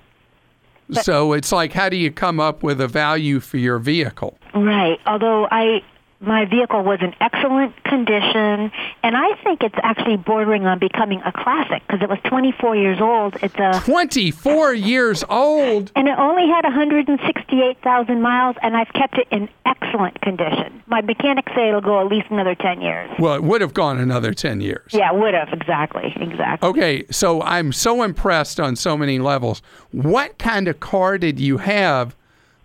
So 0.92 1.34
it's 1.34 1.52
like, 1.52 1.74
how 1.74 1.90
do 1.90 1.96
you 1.98 2.12
come 2.12 2.40
up 2.40 2.62
with 2.64 2.80
a 2.82 2.88
value 2.88 3.40
for 3.40 3.58
your 3.58 3.80
vehicle? 3.80 4.38
Right. 4.54 5.00
Although 5.06 5.48
I 5.50 5.82
my 6.26 6.46
vehicle 6.46 6.84
was 6.84 7.00
in 7.02 7.14
excellent 7.22 7.82
condition, 7.84 8.72
and 9.04 9.16
I 9.16 9.36
think 9.44 9.64
it's 9.64 9.76
actually 9.84 10.18
bordering 10.18 10.66
on 10.66 10.80
becoming 10.80 11.22
a 11.24 11.32
classic 11.32 11.84
because 11.88 12.02
it 12.02 12.10
was 12.10 12.20
24 12.26 12.76
years 12.76 13.00
old. 13.02 13.36
It's 13.42 13.56
a 13.56 13.82
24 13.84 14.74
years 14.74 15.24
old. 15.30 15.92
and 15.96 16.08
it 16.08 16.18
only 16.18 16.48
had 16.48 16.64
168,000 16.64 18.22
miles, 18.22 18.56
and 18.62 18.76
I've 18.76 18.92
kept 18.94 19.18
it 19.18 19.28
in 19.32 19.50
excellent 19.66 20.20
condition. 20.22 20.82
My 20.88 21.02
mechanics 21.02 21.52
say 21.56 21.70
it'll 21.70 21.82
go 21.82 22.02
at 22.02 22.08
least 22.08 22.28
another 22.30 22.56
10 22.56 22.82
years. 22.82 23.10
Well, 23.20 23.36
it 23.36 23.44
would 23.44 23.62
have 23.62 23.74
gone 23.74 24.00
another 24.00 24.34
10 24.34 24.62
years. 24.62 24.92
Yeah, 24.94 25.12
would 25.12 25.34
have 25.34 25.50
exactly, 25.52 26.14
exactly. 26.16 26.70
Okay, 26.70 27.06
so 27.12 27.42
I'm 27.42 27.72
so 27.72 28.04
impressed 28.04 28.60
on 28.60 28.76
so 28.76 28.98
many 28.98 29.20
levels. 29.20 29.62
What 29.92 30.38
kind 30.38 30.68
of 30.68 30.80
car 30.80 31.18
did 31.18 31.40
you 31.40 31.58
have 31.58 32.16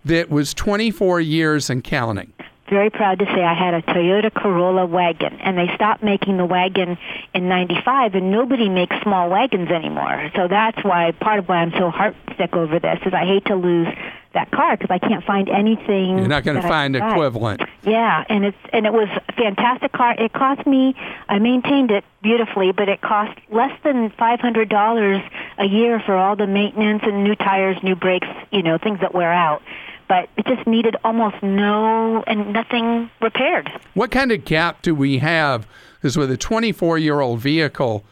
that 0.05 0.29
was 0.29 0.53
24 0.53 1.21
years 1.21 1.69
and 1.69 1.83
counting? 1.83 2.33
Very 2.71 2.89
proud 2.89 3.19
to 3.19 3.25
say 3.25 3.43
I 3.43 3.53
had 3.53 3.73
a 3.73 3.81
Toyota 3.81 4.33
Corolla 4.33 4.85
wagon, 4.85 5.39
and 5.41 5.57
they 5.57 5.69
stopped 5.75 6.01
making 6.01 6.37
the 6.37 6.45
wagon 6.45 6.97
in 7.33 7.49
'95, 7.49 8.15
and 8.15 8.31
nobody 8.31 8.69
makes 8.69 8.95
small 9.03 9.29
wagons 9.29 9.69
anymore. 9.69 10.31
So 10.35 10.47
that's 10.47 10.81
why 10.83 11.11
part 11.11 11.39
of 11.39 11.49
why 11.49 11.57
I'm 11.57 11.71
so 11.71 11.91
heartsick 11.91 12.53
over 12.53 12.79
this 12.79 12.99
is 13.05 13.13
I 13.13 13.25
hate 13.25 13.45
to 13.45 13.55
lose 13.55 13.87
that 14.33 14.49
car 14.51 14.77
because 14.77 14.89
I 14.89 14.99
can't 14.99 15.23
find 15.25 15.49
anything. 15.49 16.17
You're 16.17 16.27
not 16.27 16.45
going 16.45 16.61
to 16.61 16.67
find 16.67 16.97
buy. 16.97 17.11
equivalent. 17.11 17.61
Yeah, 17.83 18.23
and 18.29 18.45
it's 18.45 18.57
and 18.71 18.85
it 18.85 18.93
was 18.93 19.09
a 19.27 19.33
fantastic 19.33 19.91
car. 19.91 20.15
It 20.17 20.31
cost 20.31 20.65
me 20.65 20.95
I 21.27 21.39
maintained 21.39 21.91
it 21.91 22.05
beautifully, 22.21 22.71
but 22.71 22.87
it 22.87 23.01
cost 23.01 23.37
less 23.49 23.77
than 23.83 24.11
five 24.11 24.39
hundred 24.39 24.69
dollars 24.69 25.21
a 25.57 25.65
year 25.65 26.01
for 26.05 26.15
all 26.15 26.35
the 26.35 26.47
maintenance 26.47 27.03
and 27.03 27.23
new 27.23 27.35
tires, 27.35 27.77
new 27.83 27.95
brakes, 27.95 28.27
you 28.51 28.63
know, 28.63 28.77
things 28.77 28.99
that 29.01 29.13
wear 29.13 29.31
out. 29.31 29.61
But 30.11 30.27
it 30.35 30.45
just 30.45 30.67
needed 30.67 30.97
almost 31.05 31.41
no 31.41 32.21
and 32.27 32.51
nothing 32.51 33.09
repaired. 33.21 33.71
What 33.93 34.11
kind 34.11 34.33
of 34.33 34.43
gap 34.43 34.81
do 34.81 34.93
we 34.93 35.19
have? 35.19 35.65
Because 35.95 36.17
with 36.17 36.29
a 36.29 36.35
24 36.35 36.97
year 36.97 37.21
old 37.21 37.39
vehicle, 37.39 38.03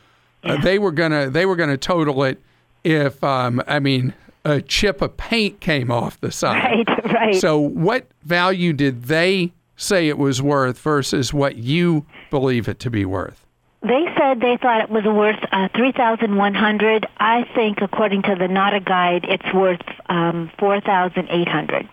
uh, 0.46 0.62
they 0.62 0.80
were 0.80 0.94
gonna 0.94 1.30
they 1.30 1.46
were 1.46 1.58
gonna 1.58 1.76
total 1.76 2.24
it 2.24 2.42
if 2.86 3.22
um, 3.22 3.62
I 3.68 3.80
mean 3.80 4.14
a 4.46 4.62
chip 4.62 5.02
of 5.02 5.18
paint 5.18 5.60
came 5.60 5.92
off 5.92 6.22
the 6.22 6.32
side. 6.32 6.88
Right, 6.88 7.14
right. 7.14 7.36
So 7.36 7.60
what 7.60 8.08
value 8.24 8.72
did 8.72 9.04
they 9.04 9.52
say 9.76 10.08
it 10.08 10.18
was 10.18 10.42
worth 10.42 10.80
versus 10.80 11.34
what 11.34 11.58
you 11.58 12.06
believe 12.30 12.70
it 12.70 12.80
to 12.80 12.90
be 12.90 13.04
worth? 13.04 13.46
They 13.82 14.06
said 14.18 14.42
they 14.42 14.58
thought 14.58 14.82
it 14.82 14.90
was 14.90 15.06
worth 15.06 15.40
uh, 15.52 15.70
three 15.74 15.94
thousand 15.94 16.36
one 16.36 16.54
hundred. 16.54 17.08
I 17.18 17.46
think, 17.56 17.80
according 17.82 18.24
to 18.24 18.36
the 18.36 18.48
NADA 18.48 18.82
guide, 18.82 19.26
it's 19.28 19.54
worth 19.54 19.82
um, 20.08 20.52
four 20.60 20.82
thousand 20.82 21.30
eight 21.30 21.48
hundred. 21.48 21.88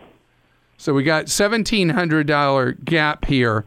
So 0.78 0.92
we 0.92 1.04
got 1.04 1.28
seventeen 1.28 1.88
hundred 1.90 2.26
dollar 2.26 2.72
gap 2.72 3.24
here. 3.24 3.64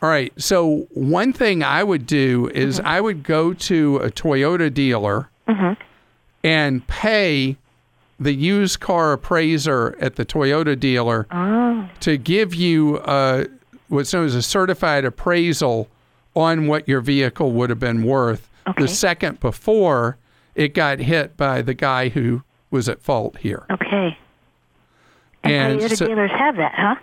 All 0.00 0.08
right. 0.08 0.32
So 0.40 0.88
one 0.94 1.32
thing 1.32 1.62
I 1.62 1.84
would 1.84 2.06
do 2.06 2.50
is 2.54 2.80
I 2.80 3.00
would 3.00 3.22
go 3.22 3.52
to 3.52 3.98
a 3.98 4.10
Toyota 4.10 4.72
dealer 4.72 5.28
and 6.42 6.86
pay 6.86 7.56
the 8.18 8.32
used 8.32 8.80
car 8.80 9.12
appraiser 9.12 9.96
at 10.00 10.16
the 10.16 10.24
Toyota 10.24 10.78
dealer 10.78 11.26
to 12.00 12.16
give 12.16 12.54
you 12.54 12.96
uh, 12.98 13.44
what's 13.88 14.12
known 14.12 14.24
as 14.24 14.34
a 14.34 14.42
certified 14.42 15.04
appraisal 15.04 15.88
on 16.34 16.66
what 16.66 16.88
your 16.88 17.00
vehicle 17.00 17.52
would 17.52 17.70
have 17.70 17.78
been 17.80 18.02
worth 18.02 18.48
Okay. 18.66 18.82
the 18.82 18.88
second 18.88 19.40
before 19.40 20.16
it 20.54 20.72
got 20.74 20.98
hit 21.00 21.36
by 21.36 21.62
the 21.62 21.74
guy 21.74 22.08
who 22.10 22.42
was 22.70 22.88
at 22.88 23.02
fault 23.02 23.38
here. 23.38 23.66
Okay. 23.70 24.16
And, 25.42 25.80
Toyota 25.80 25.96
so- 25.96 26.06
dealers 26.06 26.30
have 26.30 26.56
that, 26.56 26.72
huh? 26.76 26.94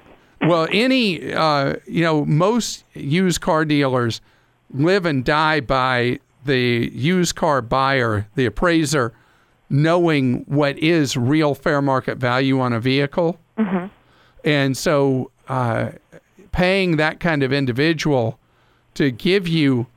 well, 0.42 0.68
any, 0.72 1.34
uh, 1.34 1.76
you 1.86 2.02
know, 2.04 2.26
most 2.26 2.86
used 2.94 3.42
car 3.42 3.66
dealers 3.66 4.22
live 4.74 5.06
and 5.06 5.26
die 5.26 5.60
by 5.60 6.20
the 6.46 6.90
used 6.94 7.36
car 7.36 7.62
buyer, 7.62 8.28
the 8.36 8.46
appraiser, 8.46 9.14
knowing 9.70 10.46
what 10.48 10.78
is 10.80 11.18
real 11.18 11.54
fair 11.54 11.82
market 11.82 12.18
value 12.18 12.60
on 12.62 12.72
a 12.72 12.80
vehicle. 12.80 13.38
Mm-hmm. 13.58 13.88
And 14.46 14.78
so 14.78 15.32
uh, 15.50 15.92
paying 16.54 16.96
that 16.98 17.20
kind 17.20 17.44
of 17.44 17.52
individual 17.52 18.39
to 19.00 19.12
give 19.12 19.48
you 19.48 19.88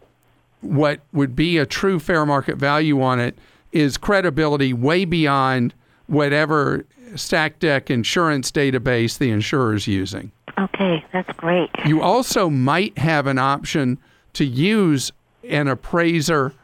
what 0.61 1.01
would 1.13 1.35
be 1.35 1.59
a 1.59 1.67
true 1.67 1.99
fair 1.99 2.25
market 2.25 2.57
value 2.57 3.03
on 3.03 3.19
it 3.19 3.37
is 3.73 3.97
credibility 3.97 4.73
way 4.73 5.05
beyond 5.05 5.75
whatever 6.07 6.87
stack 7.17 7.59
deck 7.59 7.91
insurance 7.91 8.53
database 8.53 9.19
the 9.19 9.29
insurer 9.33 9.75
is 9.75 9.89
using. 9.89 10.31
Okay, 10.57 11.05
that's 11.13 11.37
great. 11.37 11.69
You 11.85 12.01
also 12.01 12.49
might 12.49 12.97
have 12.97 13.27
an 13.27 13.39
option 13.39 13.99
to 14.35 14.45
use 14.45 15.11
an 15.49 15.67
appraiser 15.67 16.55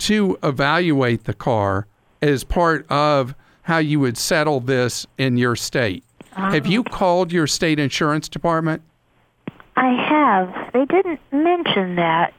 to 0.00 0.38
evaluate 0.42 1.24
the 1.24 1.32
car 1.32 1.86
as 2.20 2.44
part 2.44 2.84
of 2.90 3.34
how 3.62 3.78
you 3.78 4.00
would 4.00 4.18
settle 4.18 4.60
this 4.60 5.06
in 5.16 5.38
your 5.38 5.56
state. 5.56 6.04
Have 6.32 6.66
you 6.66 6.84
ah. 6.86 6.90
called 6.90 7.32
your 7.32 7.46
state 7.46 7.78
insurance 7.78 8.28
department? 8.28 8.82
I 9.80 9.92
have. 9.94 10.72
They 10.72 10.84
didn't 10.84 11.20
mention 11.32 11.96
that. 11.96 12.34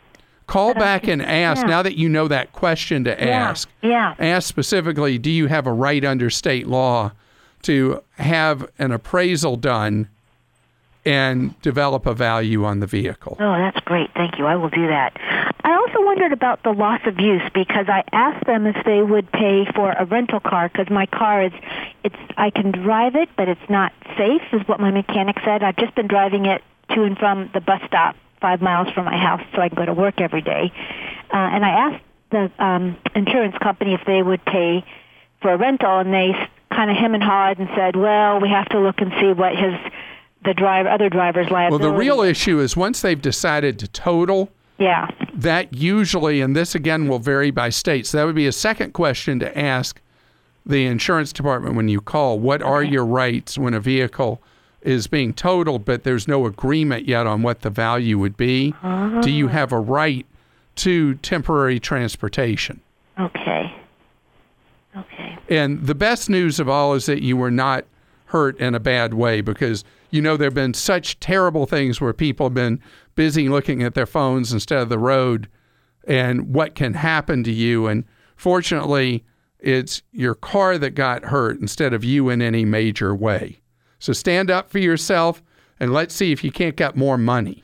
Call 0.46 0.74
back 0.74 1.08
and 1.08 1.22
ask 1.22 1.62
yeah. 1.62 1.70
now 1.70 1.82
that 1.82 1.98
you 1.98 2.08
know 2.08 2.28
that 2.28 2.52
question 2.52 3.06
to 3.06 3.24
ask. 3.24 3.70
Yeah, 3.82 4.10
ask. 4.10 4.20
yeah. 4.20 4.36
Ask 4.36 4.48
specifically 4.48 5.18
do 5.18 5.32
you 5.32 5.48
have 5.48 5.66
a 5.66 5.72
right 5.72 6.04
under 6.04 6.30
state 6.30 6.68
law 6.68 7.14
to 7.64 8.04
have 8.18 8.70
an 8.78 8.92
appraisal 8.92 9.56
done 9.56 10.10
and 11.06 11.60
develop 11.62 12.06
a 12.06 12.14
value 12.14 12.64
on 12.64 12.80
the 12.80 12.86
vehicle? 12.86 13.38
Oh, 13.40 13.54
that's 13.54 13.80
great. 13.86 14.12
Thank 14.14 14.38
you. 14.38 14.46
I 14.46 14.56
will 14.56 14.70
do 14.70 14.88
that. 14.88 15.18
I 15.64 15.74
also 15.74 16.06
wondered 16.06 16.34
about 16.34 16.62
the 16.64 16.72
loss 16.72 17.02
of 17.06 17.20
use 17.20 17.42
because 17.54 17.88
I 17.88 18.04
asked 18.12 18.46
them 18.46 18.68
if 18.68 18.76
they 18.86 19.02
would 19.02 19.32
pay 19.32 19.66
for 19.74 19.92
a 19.94 20.06
rental 20.06 20.40
car 20.40 20.70
because 20.70 20.90
my 20.92 21.08
car 21.08 21.44
is, 21.44 21.54
it's 22.04 22.16
I 22.38 22.52
can 22.52 22.72
drive 22.72 23.16
it, 23.16 23.30
but 23.36 23.48
it's 23.48 23.70
not 23.70 23.94
safe, 24.18 24.42
is 24.52 24.68
what 24.68 24.80
my 24.80 24.92
mechanic 24.92 25.38
said. 25.44 25.64
I've 25.64 25.78
just 25.78 25.96
been 25.96 26.08
driving 26.08 26.46
it 26.46 26.62
to 26.96 27.04
and 27.04 27.18
from 27.18 27.50
the 27.54 27.62
bus 27.62 27.82
stop 27.88 28.16
five 28.42 28.62
miles 28.62 28.92
from 28.94 29.06
my 29.06 29.18
house, 29.18 29.42
so 29.56 29.62
I 29.62 29.70
can 29.70 29.76
go 29.78 29.86
to 29.86 29.94
work 29.94 30.20
every 30.20 30.42
day. 30.42 30.74
Uh, 31.32 31.38
and 31.38 31.64
I 31.64 31.70
asked 31.70 32.04
the 32.32 32.52
um, 32.64 32.98
insurance 33.16 33.56
company 33.60 33.94
if 33.94 34.02
they 34.06 34.22
would 34.22 34.44
pay 34.46 34.84
for 35.42 35.54
a 35.54 35.58
rental, 35.58 36.00
and 36.00 36.14
they 36.14 36.34
kind 36.72 36.90
of 36.90 36.98
hem 36.98 37.14
and 37.14 37.24
hawed 37.24 37.60
and 37.60 37.70
said, 37.76 37.96
"Well, 37.96 38.40
we 38.42 38.50
have 38.50 38.68
to 38.70 38.80
look 38.80 39.00
and 39.00 39.12
see 39.20 39.32
what 39.32 39.56
his 39.56 39.74
the 40.44 40.54
driver 40.54 40.90
other 40.90 41.10
driver's 41.10 41.50
liability." 41.50 41.84
Well, 41.84 41.94
the 41.94 41.98
real 41.98 42.22
issue 42.22 42.60
is 42.60 42.76
once 42.76 43.02
they've 43.02 43.22
decided 43.22 43.80
to 43.80 43.88
total, 43.88 44.50
yeah, 44.78 45.10
that 45.34 45.74
usually, 45.74 46.42
and 46.42 46.56
this 46.56 46.76
again 46.76 47.08
will 47.08 47.20
vary 47.20 47.52
by 47.52 47.70
state. 47.70 48.08
So 48.08 48.18
that 48.18 48.26
would 48.26 48.36
be 48.36 48.48
a 48.48 48.52
second 48.52 48.94
question 48.94 49.40
to 49.40 49.58
ask 49.58 50.02
the 50.66 50.86
insurance 50.86 51.32
department 51.32 51.76
when 51.76 51.88
you 51.88 52.02
call. 52.02 52.40
What 52.40 52.62
are 52.62 52.84
your 52.84 53.06
rights 53.06 53.58
when 53.58 53.74
a 53.74 53.80
vehicle 53.80 54.42
is 54.82 55.08
being 55.08 55.34
totaled, 55.34 55.86
but 55.86 56.04
there's 56.04 56.28
no 56.28 56.46
agreement 56.46 57.08
yet 57.08 57.28
on 57.28 57.42
what 57.42 57.62
the 57.62 57.70
value 57.70 58.18
would 58.18 58.38
be? 58.38 58.74
Do 59.22 59.30
you 59.32 59.48
ah. 59.48 59.52
have 59.52 59.72
a 59.72 59.80
right 59.80 60.26
to 60.78 61.16
temporary 61.16 61.80
transportation? 61.80 62.82
okay, 63.20 63.76
okay, 64.98 65.38
And 65.50 65.86
the 65.86 65.94
best 65.96 66.30
news 66.30 66.60
of 66.60 66.68
all 66.70 66.94
is 66.94 67.06
that 67.06 67.22
you 67.22 67.38
were 67.38 67.52
not 67.52 67.86
hurt 68.26 68.58
in 68.60 68.74
a 68.74 68.80
bad 68.80 69.14
way 69.14 69.42
because 69.42 69.84
you 70.10 70.22
know 70.22 70.38
there 70.38 70.48
have 70.48 70.56
been 70.56 70.74
such 70.74 71.20
terrible 71.20 71.66
things 71.66 72.00
where 72.00 72.14
people 72.14 72.48
have 72.48 72.54
been 72.54 72.80
busy 73.16 73.50
looking 73.50 73.84
at 73.84 73.94
their 73.94 74.06
phones 74.06 74.54
instead 74.54 74.82
of 74.82 74.90
the 74.90 74.98
road 74.98 75.50
and 76.08 76.54
what 76.54 76.74
can 76.76 76.94
happen 76.94 77.44
to 77.44 77.52
you. 77.52 77.88
And 77.88 78.06
fortunately, 78.36 79.24
it's 79.60 80.02
your 80.12 80.34
car 80.34 80.78
that 80.78 80.92
got 80.92 81.26
hurt 81.26 81.60
instead 81.60 81.94
of 81.94 82.04
you 82.04 82.30
in 82.30 82.42
any 82.42 82.66
major 82.66 83.14
way. 83.14 83.60
So 84.02 84.14
stand 84.14 84.50
up 84.50 84.72
for 84.72 84.80
yourself 84.80 85.44
and 85.80 85.94
let's 85.94 86.16
see 86.16 86.32
if 86.32 86.44
you 86.44 86.52
can't 86.52 86.76
get 86.76 86.98
more 86.98 87.20
money. 87.20 87.64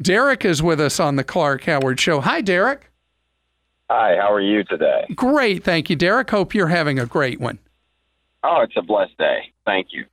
Derek 0.00 0.44
is 0.44 0.62
with 0.62 0.78
us 0.78 1.00
on 1.00 1.16
the 1.16 1.24
Clark 1.24 1.64
Howard 1.64 1.98
Show. 1.98 2.20
Hi, 2.20 2.42
Derek. 2.42 2.90
Hi, 3.90 4.16
how 4.20 4.30
are 4.30 4.42
you 4.42 4.62
today? 4.64 5.06
Great. 5.14 5.64
Thank 5.64 5.88
you, 5.88 5.96
Derek. 5.96 6.28
Hope 6.30 6.54
you're 6.54 6.68
having 6.68 6.98
a 6.98 7.06
great 7.06 7.40
one. 7.40 7.58
Oh, 8.44 8.60
it's 8.60 8.76
a 8.76 8.82
blessed 8.82 9.16
day. 9.16 9.52
Thank 9.64 9.88
you. 9.90 10.04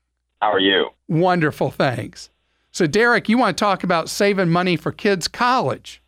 How 0.41 0.53
are 0.53 0.59
you? 0.59 0.87
Wonderful. 1.09 1.69
Thanks. 1.69 2.29
So, 2.71 2.87
Derek, 2.87 3.27
you 3.27 3.37
want 3.37 3.57
to 3.57 3.61
talk 3.61 3.83
about 3.83 4.09
saving 4.09 4.49
money 4.49 4.77
for 4.77 4.93
kids' 4.93 5.27
college? 5.27 6.01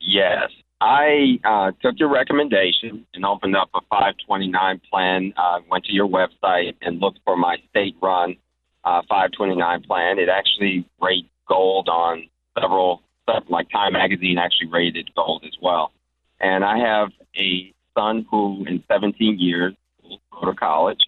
Yes. 0.00 0.50
I 0.82 1.38
uh, 1.44 1.70
took 1.80 2.00
your 2.00 2.08
recommendation 2.08 3.06
and 3.14 3.24
opened 3.24 3.54
up 3.54 3.70
a 3.72 3.80
529 3.82 4.80
plan. 4.90 5.32
Uh, 5.36 5.60
went 5.70 5.84
to 5.84 5.92
your 5.92 6.08
website 6.08 6.74
and 6.82 6.98
looked 6.98 7.20
for 7.24 7.36
my 7.36 7.58
state 7.70 7.94
run 8.02 8.34
uh, 8.82 9.02
529 9.08 9.82
plan. 9.84 10.18
It 10.18 10.28
actually 10.28 10.84
rated 11.00 11.30
gold 11.48 11.88
on 11.88 12.28
several, 12.58 13.00
like 13.48 13.70
Time 13.70 13.92
Magazine 13.92 14.38
actually 14.38 14.70
rated 14.70 15.14
gold 15.14 15.44
as 15.46 15.52
well. 15.62 15.92
And 16.40 16.64
I 16.64 16.78
have 16.78 17.12
a 17.36 17.72
son 17.96 18.26
who, 18.28 18.64
in 18.66 18.82
17 18.90 19.38
years, 19.38 19.74
will 20.02 20.20
go 20.32 20.50
to 20.50 20.56
college. 20.56 20.98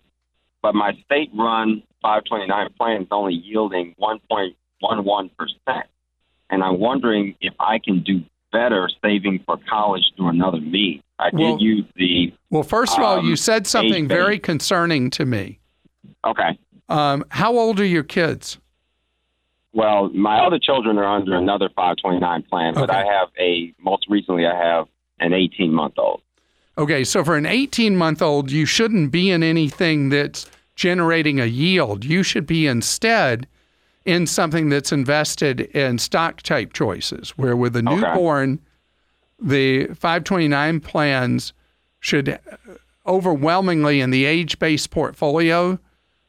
But 0.63 0.77
my 0.77 0.93
state 1.05 1.31
run 1.37 1.83
529 2.01 2.69
plan 2.79 3.03
is 3.03 3.09
only 3.11 3.35
yielding 3.35 3.97
1.11%. 4.01 5.83
And 6.51 6.63
I'm 6.63 6.79
wondering 6.79 7.35
if 7.41 7.55
I 7.59 7.81
can 7.85 8.05
do 8.05 8.23
better 8.55 8.89
saving 9.05 9.41
for 9.45 9.59
college 9.69 10.05
through 10.17 10.29
another 10.29 10.61
means. 10.61 11.03
I 11.19 11.31
did 11.31 11.41
Well- 11.41 11.59
use 11.61 11.85
the. 11.97 12.33
Well, 12.51 12.63
first 12.63 12.97
of 12.97 13.05
all, 13.05 13.19
Um, 13.19 13.27
you 13.29 13.37
said 13.37 13.67
something 13.67 14.07
very 14.09 14.39
concerning 14.39 15.11
to 15.11 15.27
me. 15.27 15.59
Okay. 16.25 16.59
Um, 16.89 17.25
how 17.31 17.53
old 17.59 17.81
are 17.81 17.85
your 17.87 18.03
kids? 18.05 18.59
Well, 19.73 20.09
my 20.11 20.39
other 20.39 20.59
children 20.61 20.99
are 20.99 21.05
under 21.05 21.35
another 21.37 21.69
529 21.75 22.43
plan, 22.45 22.75
but 22.75 22.91
Okay. 22.91 22.99
I 22.99 23.05
have 23.13 23.29
a, 23.39 23.73
most 23.83 24.07
recently, 24.09 24.47
I 24.47 24.55
have 24.57 24.87
an 25.19 25.33
18 25.33 25.73
month 25.73 25.95
old. 25.99 26.21
Okay, 26.79 27.03
so 27.05 27.25
for 27.25 27.37
an 27.37 27.47
18 27.47 27.97
month 27.97 28.21
old, 28.23 28.51
you 28.53 28.67
shouldn't 28.67 29.11
be 29.11 29.31
in 29.31 29.43
anything 29.43 30.09
that's 30.11 30.49
generating 30.77 31.41
a 31.41 31.47
yield. 31.47 32.05
You 32.05 32.23
should 32.23 32.47
be 32.47 32.67
instead 32.67 33.47
in 34.05 34.27
something 34.27 34.69
that's 34.69 34.93
invested 34.93 35.61
in 35.61 35.99
stock 35.99 36.43
type 36.43 36.73
choices, 36.73 37.31
where 37.31 37.57
with 37.57 37.75
a 37.77 37.79
Okay. 37.79 37.95
newborn, 37.97 38.59
the 39.41 39.87
529 39.95 40.81
plans 40.81 41.53
should 42.01 42.29
uh, 42.29 42.37
overwhelmingly 43.07 44.01
in 44.01 44.11
the 44.11 44.25
age 44.25 44.59
based 44.59 44.91
portfolio 44.91 45.79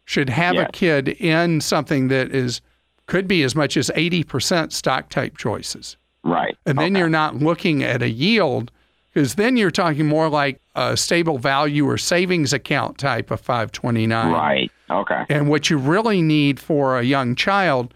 should 0.05 0.29
have 0.29 0.55
a 0.57 0.65
kid 0.71 1.09
in 1.09 1.59
something 1.61 2.07
that 2.09 2.31
is 2.31 2.61
could 3.07 3.27
be 3.27 3.43
as 3.43 3.55
much 3.55 3.77
as 3.77 3.91
80% 3.95 4.71
stock 4.71 5.09
type 5.09 5.37
choices. 5.37 5.95
Right. 6.23 6.57
And 6.65 6.77
then 6.77 6.93
Okay. 6.93 6.99
you're 6.99 7.09
not 7.09 7.35
looking 7.35 7.83
at 7.83 8.01
a 8.01 8.09
yield 8.09 8.71
because 9.13 9.35
then 9.35 9.57
you're 9.57 9.69
talking 9.71 10.07
more 10.07 10.27
like 10.27 10.59
a 10.75 10.97
stable 10.97 11.37
value 11.37 11.87
or 11.87 11.97
savings 11.97 12.51
account 12.51 12.97
type 12.97 13.29
of 13.31 13.39
529. 13.41 14.31
Right. 14.31 14.71
Okay. 14.89 15.25
And 15.29 15.49
what 15.49 15.69
you 15.69 15.77
really 15.77 16.21
need 16.21 16.59
for 16.59 16.99
a 16.99 17.03
young 17.03 17.35
child 17.35 17.93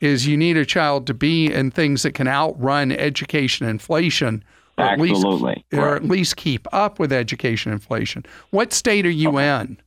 is 0.00 0.26
you 0.26 0.36
need 0.36 0.56
a 0.56 0.66
child 0.66 1.06
to 1.06 1.14
be 1.14 1.52
in 1.52 1.70
things 1.70 2.02
that 2.02 2.12
can 2.12 2.28
outrun 2.28 2.92
education 2.92 3.66
inflation 3.66 4.44
or 4.78 4.84
at 4.84 5.00
least 5.00 5.24
Absolutely. 5.24 5.64
or 5.72 5.96
at 5.96 6.04
least 6.04 6.36
keep 6.36 6.68
up 6.72 6.98
with 6.98 7.12
education 7.12 7.72
inflation. 7.72 8.24
What 8.50 8.72
state 8.72 9.06
are 9.06 9.10
you 9.10 9.38
in? 9.38 9.78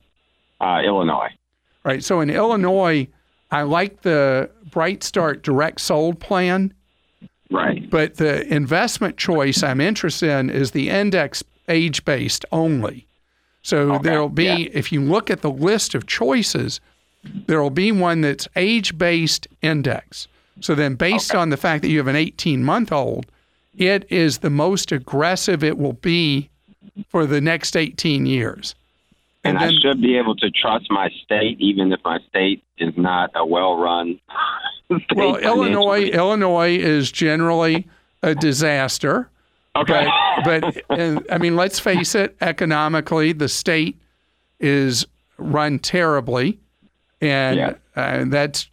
Uh, 0.60 0.82
Illinois. 0.84 1.30
Right. 1.84 2.02
So 2.02 2.20
in 2.20 2.28
Illinois, 2.28 3.06
I 3.50 3.62
like 3.62 4.02
the 4.02 4.50
Bright 4.70 5.02
Start 5.02 5.42
direct 5.42 5.80
sold 5.80 6.20
plan. 6.20 6.74
Right. 7.50 7.88
But 7.88 8.16
the 8.16 8.46
investment 8.52 9.16
choice 9.16 9.62
I'm 9.62 9.80
interested 9.80 10.30
in 10.30 10.50
is 10.50 10.72
the 10.72 10.90
index 10.90 11.42
age 11.68 12.04
based 12.04 12.44
only. 12.52 13.06
So 13.62 13.92
Okay, 13.92 14.02
there'll 14.08 14.28
be, 14.28 14.44
yeah. 14.44 14.68
if 14.72 14.90
you 14.92 15.00
look 15.02 15.30
at 15.30 15.42
the 15.42 15.50
list 15.50 15.94
of 15.94 16.06
choices, 16.06 16.80
there 17.46 17.62
will 17.62 17.70
be 17.70 17.92
one 17.92 18.22
that's 18.22 18.48
age 18.56 18.96
based 18.96 19.46
index. 19.62 20.28
So 20.60 20.74
then, 20.74 20.94
based 20.94 21.30
Okay. 21.32 21.38
on 21.40 21.50
the 21.50 21.56
fact 21.56 21.82
that 21.82 21.88
you 21.88 21.98
have 21.98 22.06
an 22.06 22.16
18 22.16 22.64
month 22.64 22.92
old, 22.92 23.26
it 23.76 24.06
is 24.10 24.38
the 24.38 24.50
most 24.50 24.92
aggressive 24.92 25.62
it 25.64 25.78
will 25.78 25.92
be 25.94 26.50
for 27.08 27.26
the 27.26 27.40
next 27.40 27.76
18 27.76 28.26
years. 28.26 28.74
And, 29.44 29.56
And 29.56 29.64
I 29.64 29.78
should 29.80 30.02
be 30.02 30.18
able 30.18 30.36
to 30.36 30.50
trust 30.50 30.90
my 30.90 31.08
state, 31.24 31.58
even 31.60 31.92
if 31.92 32.00
my 32.04 32.18
state 32.28 32.62
is 32.78 32.92
not 32.96 33.30
a 33.34 33.44
well-run. 33.46 34.18
state 34.86 35.16
Well, 35.16 35.36
Illinois. 35.36 36.08
Illinois 36.10 36.76
is 36.76 37.10
generally 37.10 37.86
a 38.22 38.34
disaster. 38.34 39.30
Okay. 39.76 40.08
But, 40.44 40.60
but 40.88 40.98
and, 40.98 41.26
I 41.30 41.38
mean, 41.38 41.56
let's 41.56 41.78
face 41.78 42.14
it, 42.14 42.36
economically, 42.40 43.32
the 43.32 43.48
state 43.48 43.96
is 44.58 45.06
run 45.38 45.78
terribly. 45.78 46.58
And 47.20 47.56
Yeah. 47.58 47.74
uh, 47.96 48.24
that's 48.26 48.68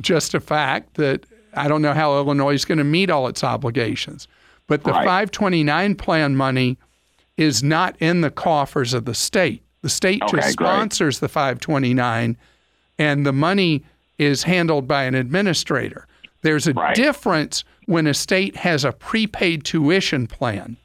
just 0.00 0.34
a 0.34 0.40
fact 0.40 0.94
that 0.94 1.24
I 1.54 1.68
don't 1.68 1.82
know 1.82 1.92
how 1.94 2.16
Illinois 2.16 2.54
is 2.54 2.64
going 2.64 2.78
to 2.78 2.84
meet 2.84 3.10
all 3.10 3.28
its 3.28 3.44
obligations. 3.44 4.26
But 4.66 4.82
the 4.84 4.92
Right. 4.92 5.04
529 5.06 5.94
plan 5.94 6.34
money 6.36 6.78
is 7.36 7.62
not 7.62 7.94
in 8.00 8.22
the 8.22 8.30
coffers 8.30 8.92
of 8.94 9.04
the 9.04 9.14
state. 9.14 9.62
The 9.82 9.88
state 9.88 10.22
Okay, 10.22 10.38
just 10.38 10.56
great. 10.56 10.66
sponsors 10.66 11.18
the 11.20 11.28
529, 11.28 12.36
and 12.98 13.26
the 13.26 13.32
money 13.32 13.84
is 14.18 14.44
handled 14.44 14.88
by 14.88 15.04
an 15.04 15.14
administrator. 15.14 16.06
There's 16.42 16.66
a 16.66 16.72
Right. 16.72 16.94
difference 16.94 17.64
when 17.86 18.06
a 18.06 18.14
state 18.14 18.56
has 18.56 18.84
a 18.84 18.92
prepaid 18.92 19.64
tuition 19.64 20.26
plan. 20.26 20.76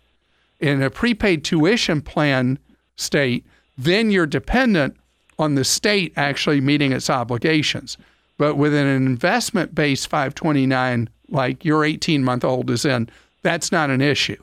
In 0.60 0.82
a 0.82 0.90
prepaid 0.90 1.44
tuition 1.44 2.02
plan 2.02 2.60
state, 2.96 3.46
then 3.78 4.12
you're 4.12 4.26
dependent 4.26 4.98
on 5.38 5.56
the 5.56 5.64
state 5.64 6.14
actually 6.18 6.60
meeting 6.60 6.92
its 6.92 7.10
obligations. 7.10 7.98
But 8.38 8.56
with 8.56 8.74
an 8.74 8.88
investment 8.88 9.74
based 9.74 10.10
529, 10.10 11.10
like 11.30 11.64
your 11.64 11.86
18 11.86 12.24
month 12.24 12.44
old 12.44 12.70
is 12.70 12.86
in, 12.86 13.10
that's 13.42 13.72
not 13.72 13.90
an 13.90 14.02
issue. 14.02 14.42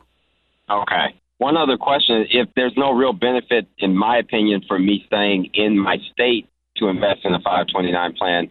Okay. 0.71 1.15
One 1.39 1.57
other 1.57 1.77
question: 1.77 2.27
If 2.31 2.49
there's 2.57 2.77
no 2.77 2.93
real 2.93 3.13
benefit, 3.13 3.67
in 3.79 3.95
my 3.95 4.19
opinion, 4.19 4.63
for 4.67 4.79
me 4.79 5.05
staying 5.07 5.51
in 5.55 5.79
my 5.79 5.99
state 6.13 6.49
to 6.79 6.89
invest 6.89 7.21
in 7.25 7.35
a 7.35 7.41
529 7.41 8.15
plan, 8.15 8.51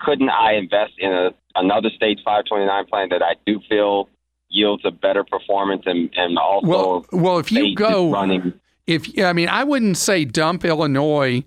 couldn't 0.00 0.30
I 0.30 0.54
invest 0.54 0.92
in 0.98 1.12
a, 1.12 1.30
another 1.54 1.90
state's 1.90 2.20
529 2.22 2.86
plan 2.86 3.08
that 3.10 3.22
I 3.22 3.34
do 3.46 3.60
feel 3.68 4.08
yields 4.48 4.84
a 4.84 4.90
better 4.90 5.24
performance 5.24 5.82
and 5.86 6.10
and 6.14 6.38
also 6.38 6.66
Well, 6.66 7.06
well, 7.12 7.38
if 7.38 7.50
you 7.50 7.74
go, 7.74 8.10
running 8.10 8.54
if 8.86 9.18
I 9.18 9.32
mean, 9.32 9.48
I 9.48 9.64
wouldn't 9.64 9.96
say 9.96 10.24
dump 10.24 10.64
Illinois 10.64 11.44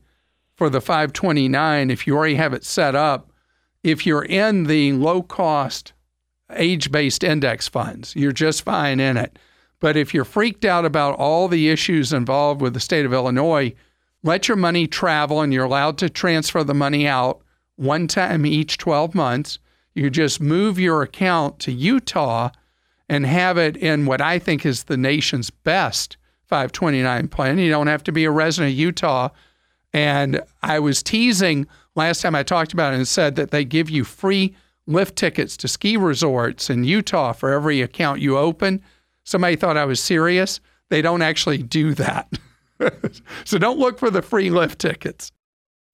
for 0.56 0.70
the 0.70 0.82
529 0.82 1.90
if 1.90 2.06
you 2.06 2.16
already 2.16 2.36
have 2.36 2.54
it 2.54 2.66
set 2.66 2.96
up. 2.96 3.32
If 3.82 4.06
you're 4.06 4.26
in 4.26 4.66
the 4.66 4.92
low 4.94 5.24
cost 5.24 5.94
age 6.52 6.92
based 6.92 7.24
index 7.24 7.68
funds, 7.68 8.14
you're 8.16 8.34
just 8.34 8.64
fine 8.64 9.00
in 9.00 9.16
it. 9.16 9.40
But 9.80 9.96
if 9.96 10.14
you're 10.14 10.26
freaked 10.26 10.66
out 10.66 10.84
about 10.84 11.16
all 11.16 11.48
the 11.48 11.70
issues 11.70 12.12
involved 12.12 12.60
with 12.60 12.74
the 12.74 12.82
state 12.82 13.06
of 13.06 13.14
Illinois, 13.14 13.74
let 14.24 14.50
your 14.50 14.58
money 14.58 14.86
travel 14.86 15.40
and 15.40 15.54
you're 15.54 15.64
allowed 15.64 15.98
to 16.00 16.10
transfer 16.10 16.66
the 16.66 16.74
money 16.74 17.08
out 17.08 17.42
one 17.80 18.08
time 18.08 18.46
each 18.46 18.78
12 18.78 19.16
months. 19.16 19.58
You 19.96 20.10
just 20.10 20.42
move 20.42 20.78
your 20.78 21.02
account 21.02 21.60
to 21.60 21.72
Utah 21.72 22.50
and 23.08 23.26
have 23.26 23.58
it 23.58 23.76
in 23.78 24.06
what 24.06 24.22
I 24.22 24.38
think 24.38 24.66
is 24.66 24.84
the 24.84 24.98
nation's 24.98 25.50
best 25.50 26.18
529 26.48 27.28
plan. 27.30 27.58
You 27.58 27.70
don't 27.70 27.88
have 27.88 28.04
to 28.04 28.12
be 28.12 28.26
a 28.26 28.32
resident 28.32 28.74
of 28.74 28.80
Utah. 28.80 29.30
And 29.94 30.42
I 30.62 30.80
was 30.80 31.02
teasing 31.02 31.68
last 31.96 32.22
time 32.22 32.36
I 32.36 32.44
talked 32.44 32.74
about 32.74 32.94
it 32.94 32.98
and 32.98 33.08
said 33.08 33.36
that 33.38 33.52
they 33.52 33.66
give 33.66 33.90
you 33.90 34.04
free 34.04 34.56
lift 34.86 35.16
tickets 35.16 35.56
to 35.58 35.68
ski 35.68 35.98
resorts 35.98 36.70
in 36.70 36.84
Utah 36.84 37.32
for 37.32 37.52
every 37.52 37.82
account 37.82 38.20
you 38.20 38.38
open. 38.38 38.82
Somebody 39.24 39.56
thought 39.56 39.78
I 39.78 39.86
was 39.86 40.02
serious. 40.02 40.60
They 40.90 41.02
don't 41.02 41.22
actually 41.22 41.60
do 41.60 41.94
that. 41.96 42.32
so 43.46 43.58
don't 43.58 43.80
look 43.80 44.00
for 44.00 44.10
the 44.10 44.22
free 44.22 44.50
lift 44.50 44.80
tickets. 44.80 45.32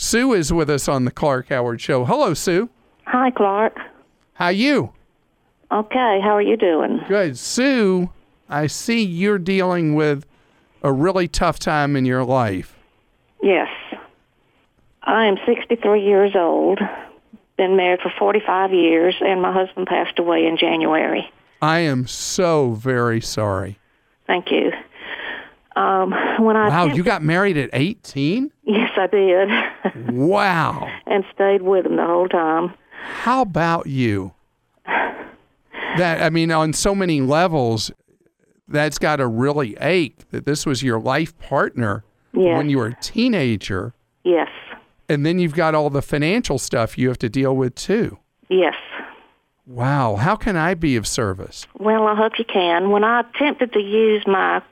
Sue 0.00 0.32
is 0.32 0.52
with 0.52 0.70
us 0.70 0.86
on 0.86 1.04
the 1.04 1.10
Clark 1.10 1.48
Howard 1.48 1.80
Show. 1.80 2.04
Hello, 2.04 2.32
Sue. 2.32 2.70
Hi, 3.06 3.32
Clark. 3.32 3.76
How 4.34 4.46
you? 4.46 4.92
Okay, 5.72 6.20
how 6.22 6.36
are 6.36 6.40
you 6.40 6.56
doing? 6.56 7.00
Good. 7.08 7.36
Sue, 7.36 8.08
I 8.48 8.68
see 8.68 9.02
you're 9.02 9.40
dealing 9.40 9.96
with 9.96 10.24
a 10.84 10.92
really 10.92 11.26
tough 11.26 11.58
time 11.58 11.96
in 11.96 12.04
your 12.04 12.24
life. 12.24 12.76
Yes. 13.42 13.66
I 15.02 15.26
am 15.26 15.36
63 15.44 16.00
years 16.00 16.36
old, 16.36 16.78
been 17.56 17.76
married 17.76 17.98
for 18.00 18.12
45 18.20 18.72
years, 18.72 19.16
and 19.20 19.42
my 19.42 19.52
husband 19.52 19.88
passed 19.88 20.20
away 20.20 20.46
in 20.46 20.56
January. 20.56 21.28
I 21.60 21.80
am 21.80 22.06
so 22.06 22.70
very 22.74 23.20
sorry. 23.20 23.80
Thank 24.28 24.52
you. 24.52 24.70
Um, 25.78 26.12
when 26.44 26.56
I 26.56 26.68
Wow, 26.68 26.86
you 26.86 27.02
got 27.02 27.22
married 27.22 27.56
at 27.56 27.70
18? 27.72 28.50
yes, 28.64 28.90
I 28.96 29.06
did, 29.06 29.48
Wow. 30.14 30.88
and 31.06 31.24
stayed 31.32 31.62
with 31.62 31.86
him 31.86 31.96
the 31.96 32.04
whole 32.06 32.28
time. 32.28 32.74
How 33.02 33.42
about 33.42 33.86
you? 33.86 34.32
That 35.96 36.22
I 36.22 36.30
mean, 36.30 36.50
on 36.50 36.72
so 36.72 36.94
many 36.94 37.20
levels, 37.20 37.90
that's 38.68 38.98
got 38.98 39.16
to 39.16 39.26
really 39.26 39.76
ache 39.80 40.28
that 40.30 40.44
this 40.46 40.66
was 40.66 40.82
your 40.82 41.00
life 41.00 41.36
partner 41.38 42.04
Yes, 42.34 42.56
when 42.56 42.68
you 42.68 42.78
were 42.78 42.88
a 42.88 42.94
teenager, 43.00 43.94
yes, 44.22 44.48
and 45.08 45.24
then 45.24 45.38
you've 45.38 45.54
got 45.54 45.74
all 45.74 45.88
the 45.90 46.02
financial 46.02 46.58
stuff 46.58 46.98
you 46.98 47.08
have 47.08 47.18
to 47.18 47.28
deal 47.28 47.56
with 47.56 47.74
too. 47.74 48.18
yes. 48.48 48.74
Wow, 49.66 50.16
how 50.16 50.34
can 50.34 50.56
I 50.56 50.72
be 50.74 50.96
of 50.96 51.06
service? 51.06 51.66
Well, 51.78 52.06
I 52.06 52.14
hope 52.14 52.38
you 52.38 52.44
can. 52.46 52.88
When 52.90 53.04
I 53.04 53.20
attempted 53.20 53.72
to 53.74 53.80
use 53.80 54.24
my 54.26 54.62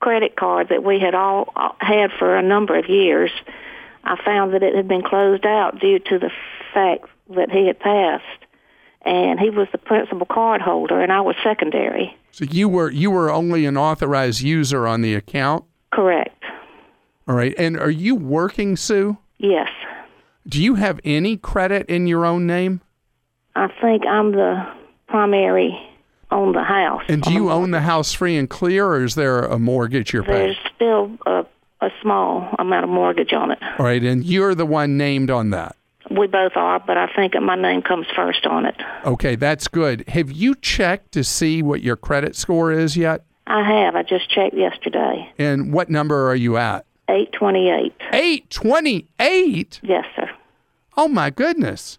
credit 0.00 0.36
card 0.36 0.68
that 0.70 0.82
we 0.82 0.98
had 0.98 1.14
all 1.14 1.52
had 1.78 2.10
for 2.18 2.36
a 2.36 2.42
number 2.42 2.76
of 2.78 2.88
years, 2.88 3.30
I 4.04 4.16
found 4.24 4.54
that 4.54 4.62
it 4.62 4.74
had 4.74 4.88
been 4.88 5.02
closed 5.02 5.46
out 5.46 5.78
due 5.78 5.98
to 5.98 6.18
the 6.18 6.30
fact 6.74 7.04
that 7.34 7.50
he 7.50 7.66
had 7.66 7.78
passed, 7.78 8.24
and 9.02 9.38
he 9.38 9.50
was 9.50 9.68
the 9.72 9.78
principal 9.78 10.26
card 10.26 10.60
holder, 10.60 11.00
and 11.00 11.12
I 11.12 11.20
was 11.20 11.36
secondary. 11.44 12.16
So 12.32 12.44
you 12.44 12.68
were 12.68 12.90
you 12.90 13.10
were 13.10 13.30
only 13.30 13.66
an 13.66 13.76
authorized 13.76 14.40
user 14.40 14.86
on 14.86 15.02
the 15.02 15.14
account, 15.14 15.64
Correct. 15.92 16.42
all 17.28 17.34
right? 17.34 17.54
And 17.58 17.78
are 17.78 17.90
you 17.90 18.14
working, 18.14 18.76
Sue? 18.76 19.18
Yes. 19.38 19.68
Do 20.48 20.62
you 20.62 20.74
have 20.76 21.00
any 21.04 21.36
credit 21.36 21.86
in 21.88 22.06
your 22.06 22.24
own 22.24 22.46
name? 22.46 22.80
I 23.54 23.68
think 23.80 24.06
I'm 24.06 24.32
the 24.32 24.64
primary 25.08 25.78
on 26.30 26.52
the 26.52 26.62
house. 26.62 27.02
And 27.08 27.22
do 27.22 27.32
you 27.32 27.50
own 27.50 27.70
the 27.70 27.80
house 27.80 28.12
free 28.12 28.36
and 28.36 28.48
clear, 28.48 28.86
or 28.86 29.04
is 29.04 29.14
there 29.14 29.40
a 29.40 29.58
mortgage 29.58 30.12
you're 30.12 30.22
paying? 30.22 30.54
There's 30.54 30.72
still 30.74 31.10
a, 31.26 31.44
a 31.80 31.90
small 32.02 32.54
amount 32.58 32.84
of 32.84 32.90
mortgage 32.90 33.32
on 33.32 33.50
it. 33.50 33.58
All 33.78 33.84
right, 33.84 34.02
and 34.02 34.24
you're 34.24 34.54
the 34.54 34.66
one 34.66 34.96
named 34.96 35.30
on 35.30 35.50
that. 35.50 35.76
We 36.10 36.26
both 36.26 36.52
are, 36.56 36.80
but 36.80 36.96
I 36.96 37.06
think 37.14 37.34
my 37.40 37.54
name 37.54 37.82
comes 37.82 38.06
first 38.16 38.44
on 38.46 38.66
it. 38.66 38.74
Okay, 39.04 39.36
that's 39.36 39.68
good. 39.68 40.08
Have 40.08 40.32
you 40.32 40.54
checked 40.56 41.12
to 41.12 41.22
see 41.22 41.62
what 41.62 41.82
your 41.82 41.96
credit 41.96 42.34
score 42.34 42.72
is 42.72 42.96
yet? 42.96 43.24
I 43.46 43.62
have. 43.62 43.94
I 43.94 44.02
just 44.02 44.28
checked 44.30 44.56
yesterday. 44.56 45.32
And 45.38 45.72
what 45.72 45.88
number 45.90 46.28
are 46.28 46.36
you 46.36 46.56
at? 46.56 46.84
828. 47.08 47.92
828? 48.12 49.80
Yes, 49.82 50.04
sir. 50.16 50.30
Oh 50.96 51.08
my 51.08 51.30
goodness. 51.30 51.98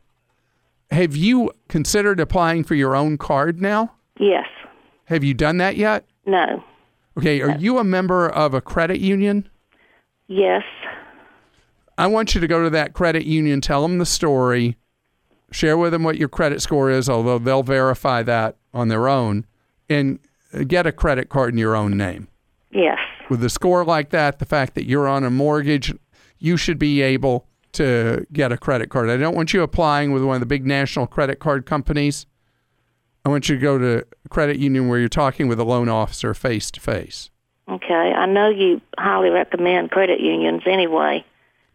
Have 0.91 1.15
you 1.15 1.51
considered 1.69 2.19
applying 2.19 2.63
for 2.63 2.75
your 2.75 2.95
own 2.95 3.17
card 3.17 3.61
now? 3.61 3.93
Yes. 4.19 4.47
Have 5.05 5.23
you 5.23 5.33
done 5.33 5.57
that 5.57 5.77
yet? 5.77 6.05
No. 6.25 6.63
Okay, 7.17 7.41
are 7.41 7.57
you 7.57 7.77
a 7.77 7.83
member 7.83 8.29
of 8.29 8.53
a 8.53 8.61
credit 8.61 8.99
union? 8.99 9.49
Yes. 10.27 10.63
I 11.97 12.07
want 12.07 12.33
you 12.33 12.41
to 12.41 12.47
go 12.47 12.63
to 12.63 12.69
that 12.69 12.93
credit 12.93 13.25
union, 13.25 13.59
tell 13.59 13.81
them 13.81 13.97
the 13.97 14.05
story, 14.05 14.77
share 15.51 15.77
with 15.77 15.91
them 15.91 16.03
what 16.03 16.17
your 16.17 16.29
credit 16.29 16.61
score 16.61 16.89
is, 16.89 17.09
although 17.09 17.37
they'll 17.37 17.63
verify 17.63 18.23
that 18.23 18.55
on 18.73 18.87
their 18.87 19.09
own, 19.09 19.45
and 19.89 20.19
get 20.67 20.87
a 20.87 20.91
credit 20.91 21.29
card 21.29 21.53
in 21.53 21.57
your 21.57 21.75
own 21.75 21.97
name. 21.97 22.27
Yes. 22.71 22.99
With 23.29 23.43
a 23.43 23.49
score 23.49 23.83
like 23.83 24.09
that, 24.11 24.39
the 24.39 24.45
fact 24.45 24.75
that 24.75 24.85
you're 24.85 25.07
on 25.07 25.23
a 25.23 25.29
mortgage, 25.29 25.93
you 26.39 26.55
should 26.57 26.79
be 26.79 27.01
able 27.01 27.45
to 27.73 28.25
get 28.31 28.51
a 28.51 28.57
credit 28.57 28.89
card. 28.89 29.09
I 29.09 29.17
don't 29.17 29.35
want 29.35 29.53
you 29.53 29.61
applying 29.61 30.11
with 30.11 30.23
one 30.23 30.35
of 30.35 30.39
the 30.39 30.45
big 30.45 30.65
national 30.65 31.07
credit 31.07 31.39
card 31.39 31.65
companies. 31.65 32.25
I 33.25 33.29
want 33.29 33.47
you 33.49 33.55
to 33.55 33.61
go 33.61 33.77
to 33.77 34.05
a 34.25 34.29
credit 34.29 34.57
union 34.57 34.87
where 34.87 34.99
you're 34.99 35.09
talking 35.09 35.47
with 35.47 35.59
a 35.59 35.63
loan 35.63 35.89
officer 35.89 36.33
face 36.33 36.71
to 36.71 36.79
face. 36.79 37.29
Okay. 37.69 38.13
I 38.13 38.25
know 38.25 38.49
you 38.49 38.81
highly 38.97 39.29
recommend 39.29 39.91
credit 39.91 40.19
unions 40.19 40.63
anyway. 40.65 41.23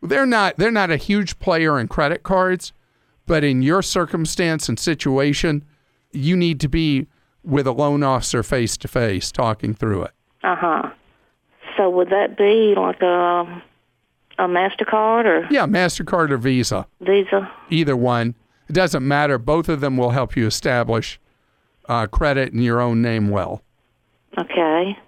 they're 0.02 0.26
not 0.26 0.56
they're 0.56 0.70
not 0.70 0.90
a 0.90 0.96
huge 0.96 1.38
player 1.38 1.78
in 1.78 1.88
credit 1.88 2.22
cards, 2.22 2.72
but 3.26 3.44
in 3.44 3.62
your 3.62 3.82
circumstance 3.82 4.68
and 4.68 4.78
situation, 4.78 5.64
you 6.12 6.36
need 6.36 6.60
to 6.60 6.68
be 6.68 7.06
with 7.44 7.66
a 7.66 7.72
loan 7.72 8.02
officer 8.02 8.42
face 8.42 8.76
to 8.78 8.88
face 8.88 9.30
talking 9.32 9.72
through 9.74 10.02
it. 10.02 10.10
Uh 10.42 10.56
huh. 10.56 10.90
So 11.76 11.88
would 11.90 12.10
that 12.10 12.36
be 12.36 12.74
like 12.76 13.00
a 13.02 13.62
a 14.38 14.46
Mastercard 14.48 15.24
or 15.24 15.46
Yeah, 15.50 15.66
Mastercard 15.66 16.30
or 16.30 16.36
Visa, 16.38 16.86
Visa? 17.00 17.50
either 17.70 17.96
one. 17.96 18.34
It 18.68 18.72
doesn't 18.72 19.06
matter. 19.06 19.38
Both 19.38 19.68
of 19.68 19.80
them 19.80 19.96
will 19.96 20.10
help 20.10 20.36
you 20.36 20.46
establish 20.46 21.20
uh, 21.88 22.06
credit 22.06 22.52
in 22.52 22.60
your 22.60 22.80
own 22.80 23.02
name 23.02 23.28
well. 23.28 23.62
Okay. 24.38 24.98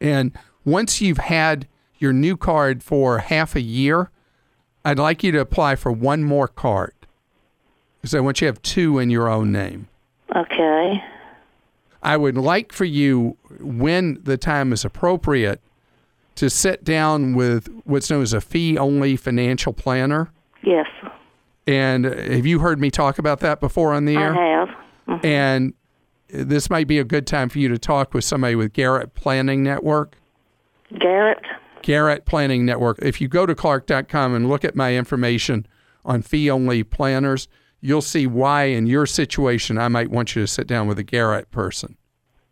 And 0.00 0.32
once 0.64 1.00
you've 1.00 1.18
had 1.18 1.66
your 1.98 2.12
new 2.12 2.36
card 2.36 2.82
for 2.82 3.18
half 3.18 3.56
a 3.56 3.60
year, 3.60 4.10
I'd 4.84 4.98
like 4.98 5.22
you 5.22 5.32
to 5.32 5.40
apply 5.40 5.76
for 5.76 5.90
one 5.90 6.22
more 6.24 6.48
card. 6.48 6.92
Because 8.00 8.14
I 8.14 8.20
want 8.20 8.40
you 8.40 8.46
to 8.46 8.52
have 8.52 8.62
two 8.62 8.98
in 8.98 9.10
your 9.10 9.28
own 9.28 9.50
name. 9.50 9.88
Okay. 10.34 11.02
I 12.02 12.16
would 12.16 12.36
like 12.36 12.72
for 12.72 12.84
you, 12.84 13.36
when 13.58 14.20
the 14.22 14.36
time 14.36 14.72
is 14.72 14.84
appropriate, 14.84 15.60
to 16.36 16.48
sit 16.48 16.84
down 16.84 17.34
with 17.34 17.68
what's 17.84 18.08
known 18.08 18.22
as 18.22 18.32
a 18.32 18.40
fee 18.40 18.78
only 18.78 19.16
financial 19.16 19.72
planner. 19.72 20.30
Yes, 20.62 20.86
And 21.66 22.04
have 22.06 22.46
you 22.46 22.60
heard 22.60 22.80
me 22.80 22.90
talk 22.90 23.18
about 23.18 23.40
that 23.40 23.60
before 23.60 23.92
on 23.92 24.04
the 24.06 24.16
air? 24.16 24.34
I 24.34 24.58
have. 24.58 24.68
Mhm. 25.06 25.24
And 25.24 25.74
this 26.28 26.68
might 26.70 26.86
be 26.86 26.98
a 26.98 27.04
good 27.04 27.26
time 27.26 27.48
for 27.48 27.58
you 27.58 27.68
to 27.68 27.78
talk 27.78 28.14
with 28.14 28.24
somebody 28.24 28.54
with 28.54 28.72
Garrett 28.72 29.14
Planning 29.14 29.62
Network. 29.62 30.16
Garrett. 30.98 31.38
Garrett 31.82 32.26
Planning 32.26 32.66
Network. 32.66 32.98
If 33.00 33.20
you 33.20 33.28
go 33.28 33.46
to 33.46 33.54
clark.com 33.54 34.34
and 34.34 34.48
look 34.48 34.64
at 34.64 34.76
my 34.76 34.94
information 34.94 35.66
on 36.04 36.22
fee 36.22 36.50
only 36.50 36.82
planners, 36.82 37.48
you'll 37.80 38.02
see 38.02 38.26
why 38.26 38.64
in 38.64 38.86
your 38.86 39.06
situation 39.06 39.78
I 39.78 39.88
might 39.88 40.10
want 40.10 40.34
you 40.34 40.42
to 40.42 40.46
sit 40.46 40.66
down 40.66 40.86
with 40.86 40.98
a 40.98 41.04
Garrett 41.04 41.50
person. 41.50 41.96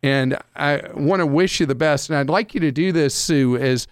And 0.03 0.39
I 0.55 0.83
want 0.95 1.21
to 1.21 1.27
wish 1.27 1.61
you 1.61 1.67
the 1.67 1.75
best. 1.75 2.09
And 2.09 2.19
I'd 2.19 2.29
like 2.29 2.55
you 2.55 2.61
to 2.61 2.71
do 2.71 2.93
this, 2.93 3.15
Sue, 3.15 3.57
as 3.57 3.87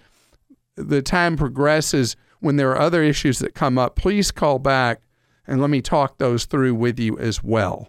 the 0.76 1.03
time 1.03 1.37
progresses. 1.37 2.16
When 2.41 2.57
there 2.57 2.70
are 2.72 2.80
other 2.80 3.03
issues 3.03 3.39
that 3.39 3.55
come 3.55 3.78
up, 3.78 3.97
please 3.97 4.30
call 4.30 4.59
back 4.59 5.01
and 5.47 5.61
let 5.61 5.70
me 5.70 5.80
talk 5.80 6.18
those 6.18 6.45
through 6.45 6.74
with 6.74 7.01
you 7.01 7.18
as 7.18 7.43
well. 7.43 7.89